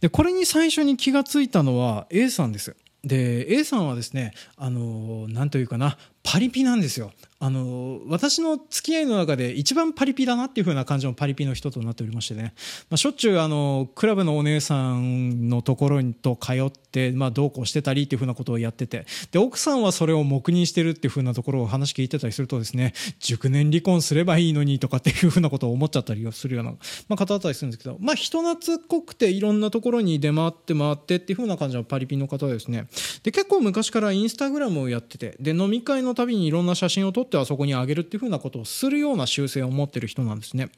[0.00, 2.76] でこれに最初に気がついたのは A さんです。
[3.04, 7.12] で A さんはですねあの何というかなパリピなんですよ。
[7.44, 12.54] あの私の付き合いの中で一番パリピだなっていう風な感じのパリピの人となっておりましてね、
[12.88, 19.06] まあ、しょっちゅうあのクラブのお姉さんのところにと通って、まあ、どうこうしてたりっていう風なことをやってて。
[19.32, 26.70] で奥さんはそれを黙認してるっていう風なところを話聞いてたりするとですね熟年離婚すればいいのにとかっていう風なことを思っちゃったりするような、
[27.08, 32.86] まあ、方だったりするんですけど、まあ、人懐っこくていろんなところに出回って回ってっていう風な感じのパリピの方ですね。
[33.24, 35.36] で結構昔からインスタグラムをやってて。
[35.40, 40.70] で飲み会のたびにいろんな写真を撮ってはそこに上げるっていうふうなことをするような習性を持ってる人なんですね。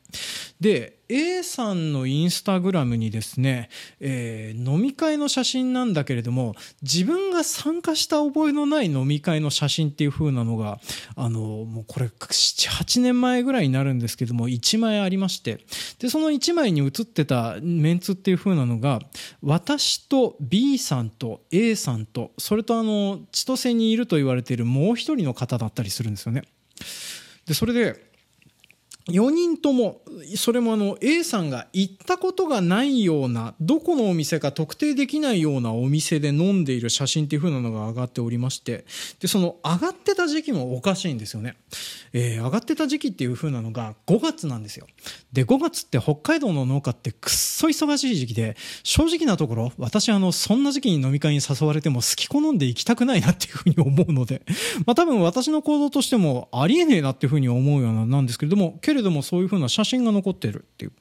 [0.61, 3.68] で A さんのインスタグラムにですね、
[4.00, 10.80] えー飲み会の写真なんだけれども自分が参加した覚えのない飲み会の写真っていう風なのが
[11.16, 15.64] あのもうこれ78年前ぐらいになるんですけども1枚ありまして
[15.98, 19.00] でその1枚に写ってたメンツっていう風なのが
[19.42, 26.42] 私と B さんと A さんとそれとあの千歳にいると言われているもう一人の方だったりするんですよね。
[27.46, 28.13] でそれで
[29.09, 30.00] 4人とも
[30.36, 38.86] それもあの A さんが行ったことがないようなどこのお店か特定できないようなお店で飲んでいる写真っていう風なのが上がっておりまして
[39.20, 41.57] でその上がってた時期もおかしいんですよね、
[42.14, 44.86] えー、上がってた時期っていう風なのが5月なんですよ。
[45.32, 54.42] で5月って北海道の農家ってくっそ忙しい時期で正直なところ私あのそんな時期に飲み会に誘われても好き好んで行きたくないなっていう風に思うので
[54.86, 60.92] まあ多分私の行動としてもありえねえなっていう風に思うようななんですけれどもけれどもそういう風な写真が残ってるっていう。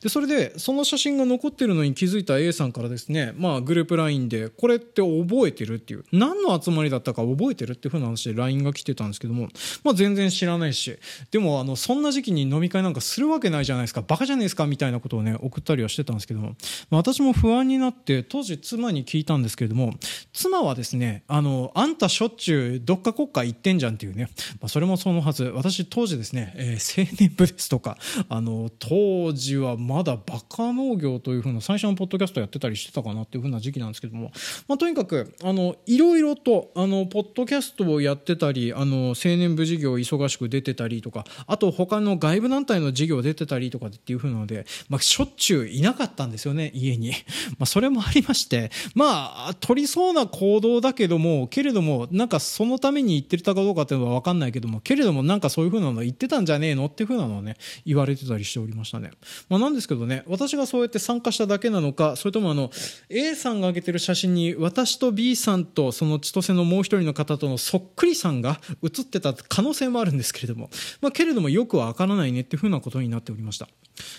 [0.00, 6.04] でそれでその写真が残ってるのに気づいた A さんからですねまあグループ LINE でこれって覚えてるっていう。
[6.12, 9.48] 何の集まりだったか覚えてるっていう風な話で LINE が来てたんですけども。
[9.84, 10.96] まあ全然知らないし。
[11.30, 14.00] でもあのそんな時期に飲み会なんかするわけないじゃないですか。
[14.00, 16.48] バカじゃないですかみたいなことをね送ったりはしてたんですけども、
[16.88, 19.92] まあ、私も不安になって当時妻に聞いたんですけれども。
[20.32, 24.30] 妻はですねあのあんたしょっちゅうどっか国家行ってんじゃんっていうね、
[24.60, 25.44] まあ、それもそのはず。
[25.44, 27.96] 私当時ですね、えー、青年部ですとか
[28.28, 34.32] あの当時はまだバカ農業というふうな最初のポッドキャストやってたりしてたかなっていうふうな時期なんですけども、
[34.68, 47.12] まあ、とにかくあのいろいろとあのポッドキャストをやってたりあの青年部事業忙しく出てたりとかあと他の外部団体の事業出てたりとかっていうふうなので、まあ、しょっちゅういなかったんですよね家に、
[47.58, 59.10] まあ、それもありましてまあ取りそうな行動だけどもけれどもなんかそのために言ってたかどうかっていうのは分かんないけどもけれどもなんかそういうふうなの言ってたんじゃねえのっていうふうなのはね言われてたりしておりましたね。
[59.48, 62.70] まあ、なんですけどね、私がそうやって参加しただけなのか、それともあの、
[63.08, 70.70] A さんが上げてる写真に、私と B さんとその千歳のもう一人の方とのそっくりさんが写ってた可能性もあるんですけれども、
[71.00, 73.68] まあ、けれどもよくわからないねっていうふうなことになっておりました。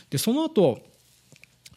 [0.09, 0.92] で、その後、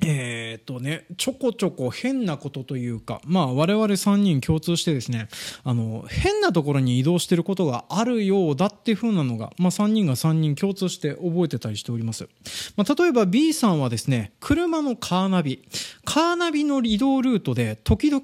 [0.04, 5.28] えっ、とね、ちょこちょこ変なことというか、まあ我々3人共通してですね、
[5.64, 12.28] あの、変なところに移動してることがあるようだっていう風なのが、まあ3人が3人共通して覚えてたりしております。
[12.76, 15.66] まあ例えば B さんはですね、車のカーナビ、
[16.04, 18.22] カーナビの移動ルートで時々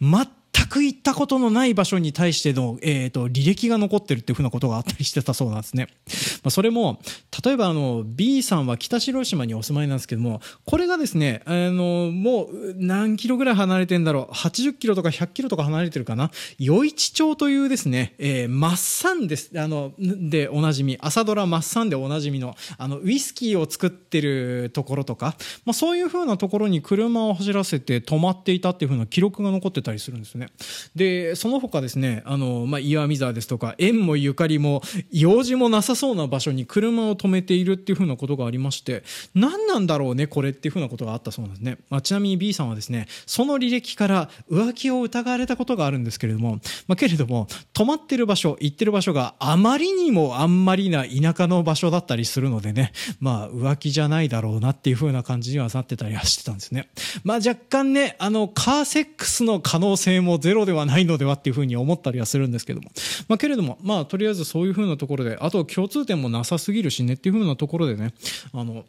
[0.00, 5.88] 全く行ったことのない場所に対しての、えーと、履歴が残ってるっていうふうなことがあったりしてたそうなんですね。
[6.42, 7.00] まあ、それも
[7.44, 16.30] 例えばあの B さんは北白島にお住まいなんですけどもこれがですねあのもう何キロぐらい離れてんだろう80キロとか100キロとか離れてるかな？
[16.60, 30.47] 余市町というですね、えー、マッサンですあのでおなじみ朝ドラマッサンでおなじみのあのウイスキーを作ってるところとか、まあ、そういうふうなところに車を走らせて止まっていたっていうふうな記録が残ってたりするんですね。
[30.94, 39.02] でその他ですねあの、まあ、岩見沢ですとか縁もゆかりも用事もなさそうな場所に車を止めているっていうふうなことがありまして
[39.34, 56.88] 何なんだろうねこれっていうふうなことがあったそうなんですね、まあ、ちなみに B さんはですねその履歴から浮気を疑われたことがあるんですけれども、まあ、けれども止まってる場所行ってる場所があまりにもあんまりな田舎の場所だったりするのでねまあ浮気じゃないだろうなっていうふうな感じにはなってたりはしてたんですね。
[57.24, 62.90] まあ若干ねあのカーセックスの可能性もゼロではないのではっていうふうに思ったりはするんですけども、
[63.28, 68.14] まあ、けれども、まあ、とりあえずそういうふうなところで、あと共通点もなさすぎるしねっていうふうなところでね、
[68.52, 68.84] あの、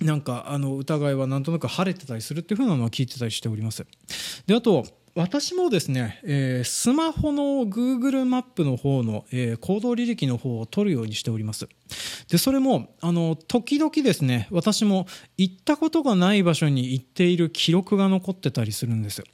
[0.00, 3.84] なんかあの疑いはなんとなく晴れてたりするっていうふうなのは聞いてたりしております。
[4.46, 11.68] であと私もですね、えー、スマホの Google マップの方の、えー、行動履歴の方を取るようにしております。
[12.30, 19.24] で、それも、あの、時々ですね、私も行ったことがない場所に行っている記録が残ってたりするんです。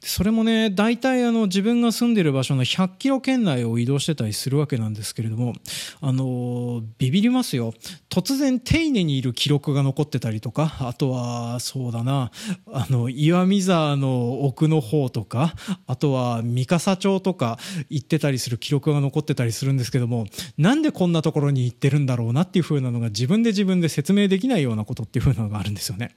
[0.00, 5.54] それもね、大体あの、自分が住んでる場所の100キロ圏内を移動してたりするわけなんですけれども、
[6.00, 7.74] あの、ビビりますよ。
[8.10, 12.30] 突然丁寧にいる記録が残ってたりとか、あとは、そうだな、
[12.72, 15.54] あの、岩見沢の奥の方とか、
[15.86, 17.58] あとは三笠町とか
[17.90, 20.26] 行ってたりする記録が残ってたりするんですけども、
[20.58, 26.16] なんでこんなところに行ってるんだろうなっていう風なのが自分で自分で説明できないようなことっていう風なのがあるんですよね。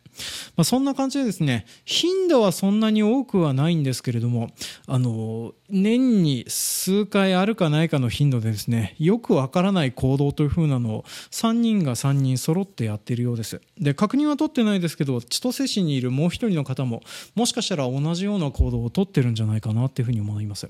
[0.55, 4.49] まあ、そんな感じでですね、頻度はそんなに多くはないんですけれども、
[4.87, 13.61] あの、年に数回あるかないかの頻度でですね、よくわからない行動という風なのを3人が3人揃ってやっているようです。
[13.79, 17.01] で、確認は取ってないですけど、千歳市にいるもう一人の方も、
[17.35, 20.69] もしかしたら同じような行動をとってるんじゃないかなっていうふうに思います。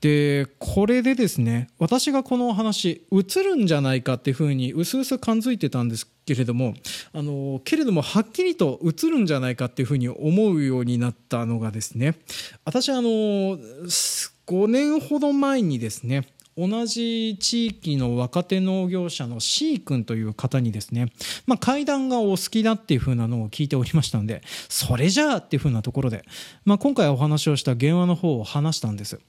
[0.00, 6.74] でこれでですね私がこの話映るんじゃないかっていうふうにうすうす感づいてたんですけれども
[7.12, 12.16] あのけれどもはっきりと映るんじゃないかっていうふうに思うようになったのがですね
[12.64, 16.26] 私あの5年ほど前にですね
[16.56, 21.12] 同じ地域の若手農業者の C 君という方にですね、
[21.46, 26.24] まあ、階段がお好きだっていう風なのを聞いておりましたので、それじゃあっていう風なところで、
[26.64, 29.20] まあ、今回お話をした原話の方を話したんです。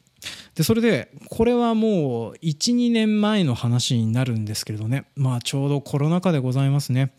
[0.56, 5.06] でそれでこれはもう12年前の話になるんですけれどね。
[5.16, 7.14] まあちょうどコロナ禍でございますね。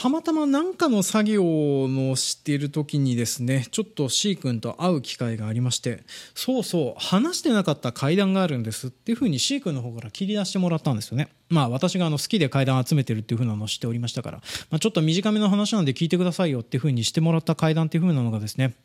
[0.00, 11.28] たまたま何かの作業のしている時にですねちょっと C 君と会う機会がありましてそうそう話してなかった階段があるんですっていうふうに C 君の方から切り出してもらったんですよね。
[11.50, 14.38] まあ私があの好きで階段集めてるっていうふうなのを知っておりましたから、
[14.70, 18.76] まあ、ちょっと短めの話なんで聞いてくださいよっていうふうにしてもらった階段っていうふうなのがですね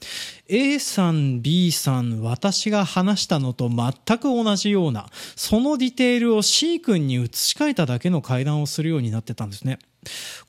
[0.50, 5.08] A さん B さん私が話したのと全く同じような
[5.38, 9.80] そのディテールを C 君に移し替えただけの階段をするようになってたんですね。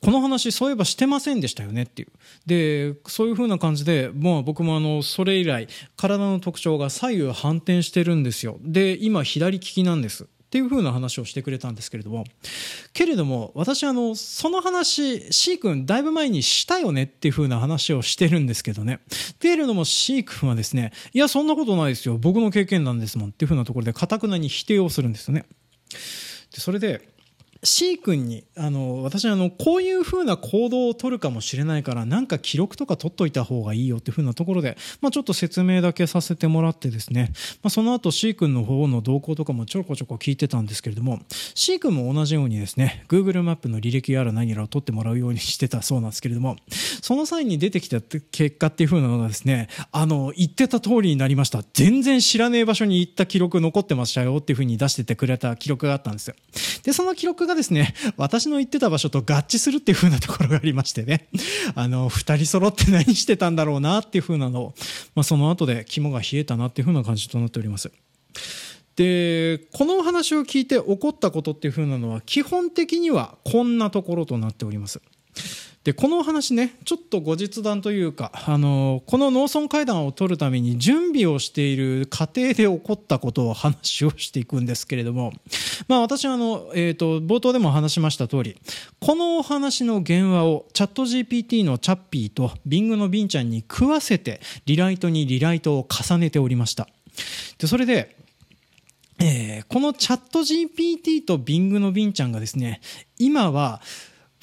[0.00, 2.08] この話そういえばしてませんでしたよねっていう。
[2.46, 8.58] でそういう風な感じでもう僕もあのそれ以来体の特徴が左右反転してるんですよ。
[8.62, 10.26] で今左利きなんです。
[10.46, 12.24] っていう風な話をしてくれたんですけれども。
[12.92, 19.00] けれども私あのその話 C 君だいぶ前にしたよねっていう風な話をしてるんですけどね。
[19.32, 22.16] っていうのも C 君はですねいやそんなことないですよ。
[22.16, 23.30] 僕の経験なんですもん。
[23.30, 25.46] っていう風なところでかたくなに否定をするんですよね。
[26.54, 27.15] でそれで
[27.66, 41.18] C 君にあの私あのこういうふうな行動を取るかもしれないからなんか記録とか取っといた方がいいよっていうふうなところで、まあ、ちょっと説明だけさせてもらってですね、まあ、その後 C 君の方の動向とかもちょこちょこ聞いてたんですけれども
[41.54, 46.56] C 君も同じようにですね Google マップの履歴やら何やらを取ってもらうようにしてたそうなんですけれども
[47.02, 51.64] その際に出てきた結果っていうふうなのがですねあの言ってた通りになりました。
[51.72, 56.34] 全然知らねえ場所に行った記録残ってましたよっていうふうに出しててくれた記録があったんですよ。
[56.82, 61.28] でその記録がですね、私の言ってた場所と合致するっていう風なところがありましてね、
[61.74, 64.74] あの、二人揃って何してたんだろうなっていう風なのを、
[65.14, 67.90] まあ、その後で肝が冷えたなっていう風な感じとなっております。
[68.96, 75.00] で、このお話を聞いて起こったことっていう風なのは、基本的にはこんなところとなっております。
[75.86, 85.32] でこのお話ねちょっと後日談というかあのこの農村会談を取るために準備をしている過程で起こったことを話をしていくんですけれども、
[85.86, 88.60] まあ、私はあの、えーと、冒頭でも話しました通り
[88.98, 96.88] このお話の原話をチャット GPT のチャッピーと Bing のビンちゃんに食わせてリライトにリライトを重ねておりました。
[97.58, 98.16] でそれで
[99.18, 102.80] えー、このチャット GPT と Bing のビンちゃんがですね
[103.18, 103.80] 今は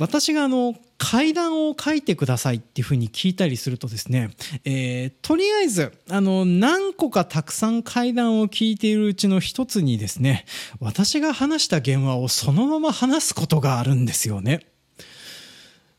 [0.04, 4.32] 私があの階段を書いてくださいっていうふうに聞いたりするとですね、
[4.66, 10.44] えー、とりあえずあの何個かたくさん階段を聞いているうちの一つにですね
[10.82, 14.66] 私が話した原話をそのまま話すことがあるんですよね。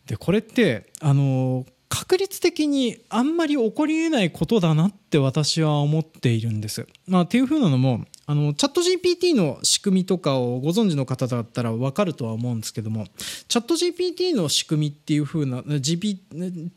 [0.05, 6.87] でこれってあの確率的にあんまり起こりえないことだなって私は思っているんです。
[7.07, 13.07] まあ、っていうふうなのもあのチャット GPT の仕組みとかをご存知の方だったら分かるとは思うんですけども
[13.49, 16.19] チャット GPT の仕組みっていう風な GP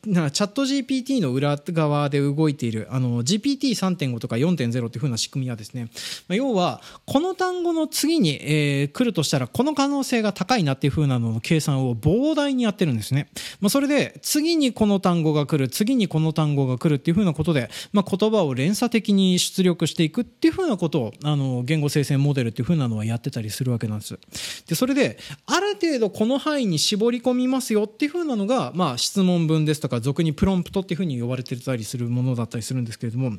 [0.05, 5.89] なチャット GPT の裏側で動いているあの GPT3.5 とか4.0っていう風な仕組みはですね、
[6.27, 13.29] まあ、要はこの単語の次に、えー、来るとしたらこの可能性が高いなっていう風なのの計算を膨大にやってるんですね、
[13.61, 24.19] まあ、それで次にこの単語が来る次にこの単語が来るっていう風なことで、まあ、言葉を連鎖的に出力していくっていう風なことをあの言語生成モデルっていう風なのはやってたりするわけなんです。
[24.67, 33.31] でそれである程度この範囲に絞り込みますよっていうふうなのが、まあ、質問文ですとか俗にプロンプトっていうふうに呼ばれてたりするものだったりするんですけれども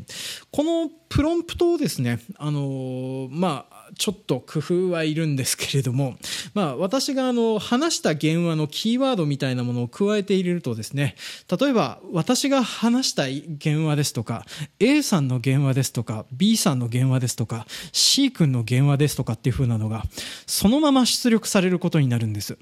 [0.50, 6.16] このプロンプトをですねあのまあちょっと工夫はいるんですけれども、
[6.54, 11.16] まあ、私があの話した原話のキーワードみたいなものを加えて入れるとですね
[11.60, 14.44] 例えば私が話したい原話ですとか
[14.80, 20.02] A さんの原話ですとか B さんの原話ですとか C 君の原話ですとかっていう風なのが
[20.46, 22.58] そのまま出力されることになるんです。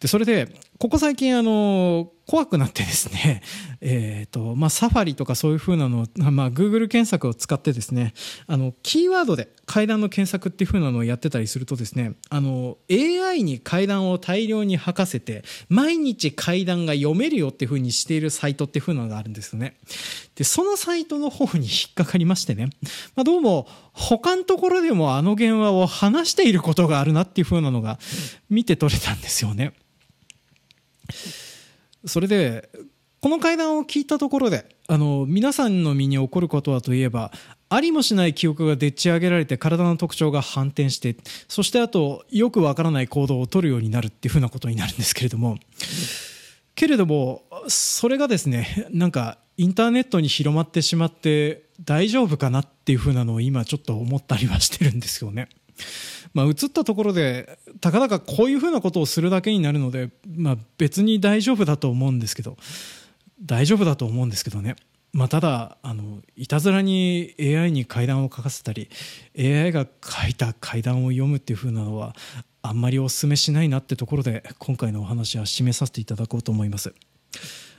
[0.00, 0.48] でそれで
[0.84, 3.40] ここ最近あの怖くなってですね、
[3.80, 8.12] えーとまあ、サファリとかそういうふうなのを、まあ、Google 検索を使ってですね
[8.46, 19.78] あのキーワードで階段の検索っていうふうなのをやってたりするとですねあの AI に階段を大量に吐かせて毎日階段が読めるよっていうふうにしているサイトっていうふうなのがあるんですよね
[20.34, 22.68] でそのサイトの方に引っかかりましてね、
[23.16, 27.98] まあ、どうも他のところでもあの電話を話していることがあるなっていうふうなのが
[28.50, 29.72] 見て取れたんですよね。
[32.04, 32.68] それで
[33.20, 37.32] この会談を聞いたところであの皆さんの身に起こることはといえば
[37.70, 41.16] ありもしない記憶がでっち上げられて体の特徴が反転して
[41.48, 45.58] そしてあとよくわからない行動を取るようになるっていうふうなことになるんですけれども
[46.74, 55.48] けれどもそれがですねなんかインターネットに広まってしまって大丈夫かなっていうふうなのを今ちょっと思ったりはしてるんですよね。
[56.34, 62.56] まあ、移ったところでたかだかこういうふうなことをするだけになるので、まあ、別に大丈夫だと思うんですけど
[63.40, 64.76] 大丈夫だと思うんですけどね
[65.14, 68.90] まあ、ただあのいたずらに AI に階段を書かせたり
[69.38, 72.16] AI が書いた階段を読むっていう風なのは
[72.62, 76.94] あんまりお勧めしないなってところで今回のお話は締めさせていただこうと思います。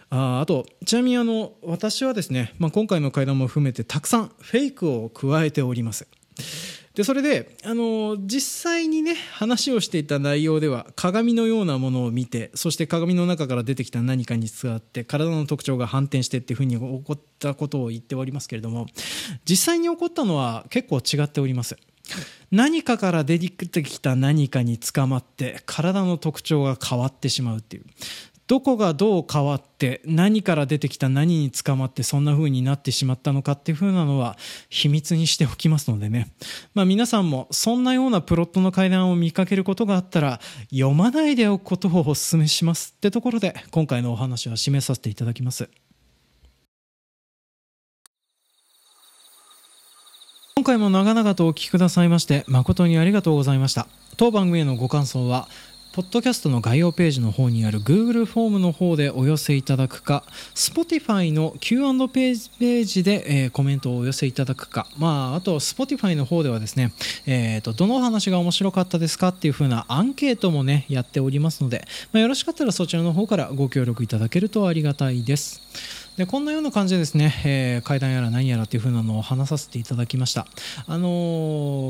[0.10, 6.08] ああとちなみにあの私はですね、まあ、今回の会談も含めてたくさんフェイクを加えております
[6.96, 18.86] でそれであの実際にね話をしていた内容では鏡のようなものを見てそして鏡の中から出てきた何かに伝わって体の特徴が反転してっていうふうに起こったことを言っておりますけれども
[19.48, 21.76] 実際に起こったのは結構違っております。
[22.52, 27.86] 何かから出てきた何かに捕まって体の特徴が変わってしまうっていう。
[28.48, 34.38] どこがどう変わって何から出てきた何に捕まってそんな風になってしまったのかっていう風なのは
[34.70, 36.32] 秘密にしておきますのでね、
[36.76, 40.40] まあ、皆さんもそんなようなプロットの階段を見かけることがあったら
[40.70, 45.70] 読まないでおくことをお勧めしますってところで今回のお話は締めさせていただきます。
[50.58, 55.48] 今回も長々とお聞きくださいまして誠にありがとうございました当番組へのご感想は
[55.96, 66.92] ポッドキャストの概要ページの方にある Google フォームの方でお寄せいただくか Spotify の Q&A ページで、えー、コメントをお寄せいただくか、まあ、あと Spotify の方ではですね、
[67.26, 75.62] えーと、どの話が面白かったですかっていう風なアンケートもねやっておりますので、まあ、よろしかったらそちらの方からご協力いただけるとありがたいです。
[76.18, 80.48] でこんなような感じでですね、えー、階段やら何やらっていう風なのを話させていただきました。
[80.88, 81.10] あの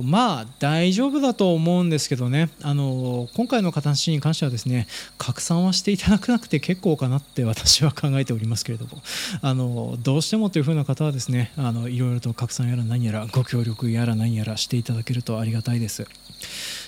[0.02, 2.49] ー、まあ大丈夫だと思うんですけどね。
[2.64, 4.88] あのー、今回の形に関してはですね
[5.19, 9.02] 拡散はしていただかなくて結構かなって私は考えておりますけれども。
[9.41, 16.07] あのどうしてもという風な方はですねあのいろいろと拡散やら何やらご協力やら何やらしていただけるとありがたいです。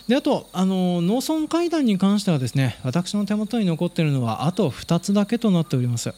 [0.07, 6.13] であとあの農村会談に関してはですね私の手元に残っているのはあと2つだけとなっております。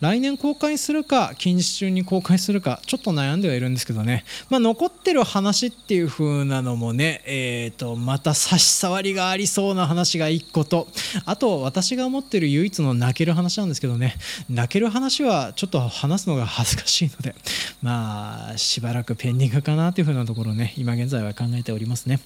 [0.00, 10.86] 来年公開するか近日中に公開するかちょっと悩んではいるんですけどね、まあ、残ってる話っていう風なのもね、えーと、また差し障りがありそうな話が1個と
[11.24, 14.16] あと私が持ってる唯一の泣ける話なんですけどね。
[14.48, 17.34] 泣ける話はちょっと話すのが恥ずかしいので
[17.82, 22.20] まあしばらくペンディングかなという風なところね今現在は考えておりますね。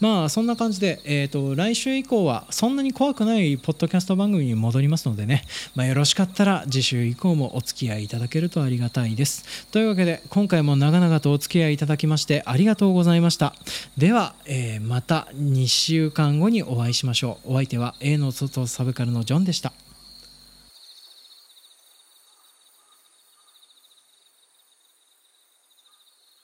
[0.00, 5.42] まあそんなな感じで、えーと、来週以降はそんなに怖くないポッドキャスト番組に戻りますのでね、
[5.74, 9.66] まあ、よろしかったら次週以降もお付き合いいただけるとありがたいです。
[9.72, 13.54] というわけで今回も長々とお付き合いいただきましてありがとうございました。
[13.98, 17.52] では、えー、また2週間後にお会いしましょう。
[17.52, 19.72] お相手は A の外サブカルのジョンでした。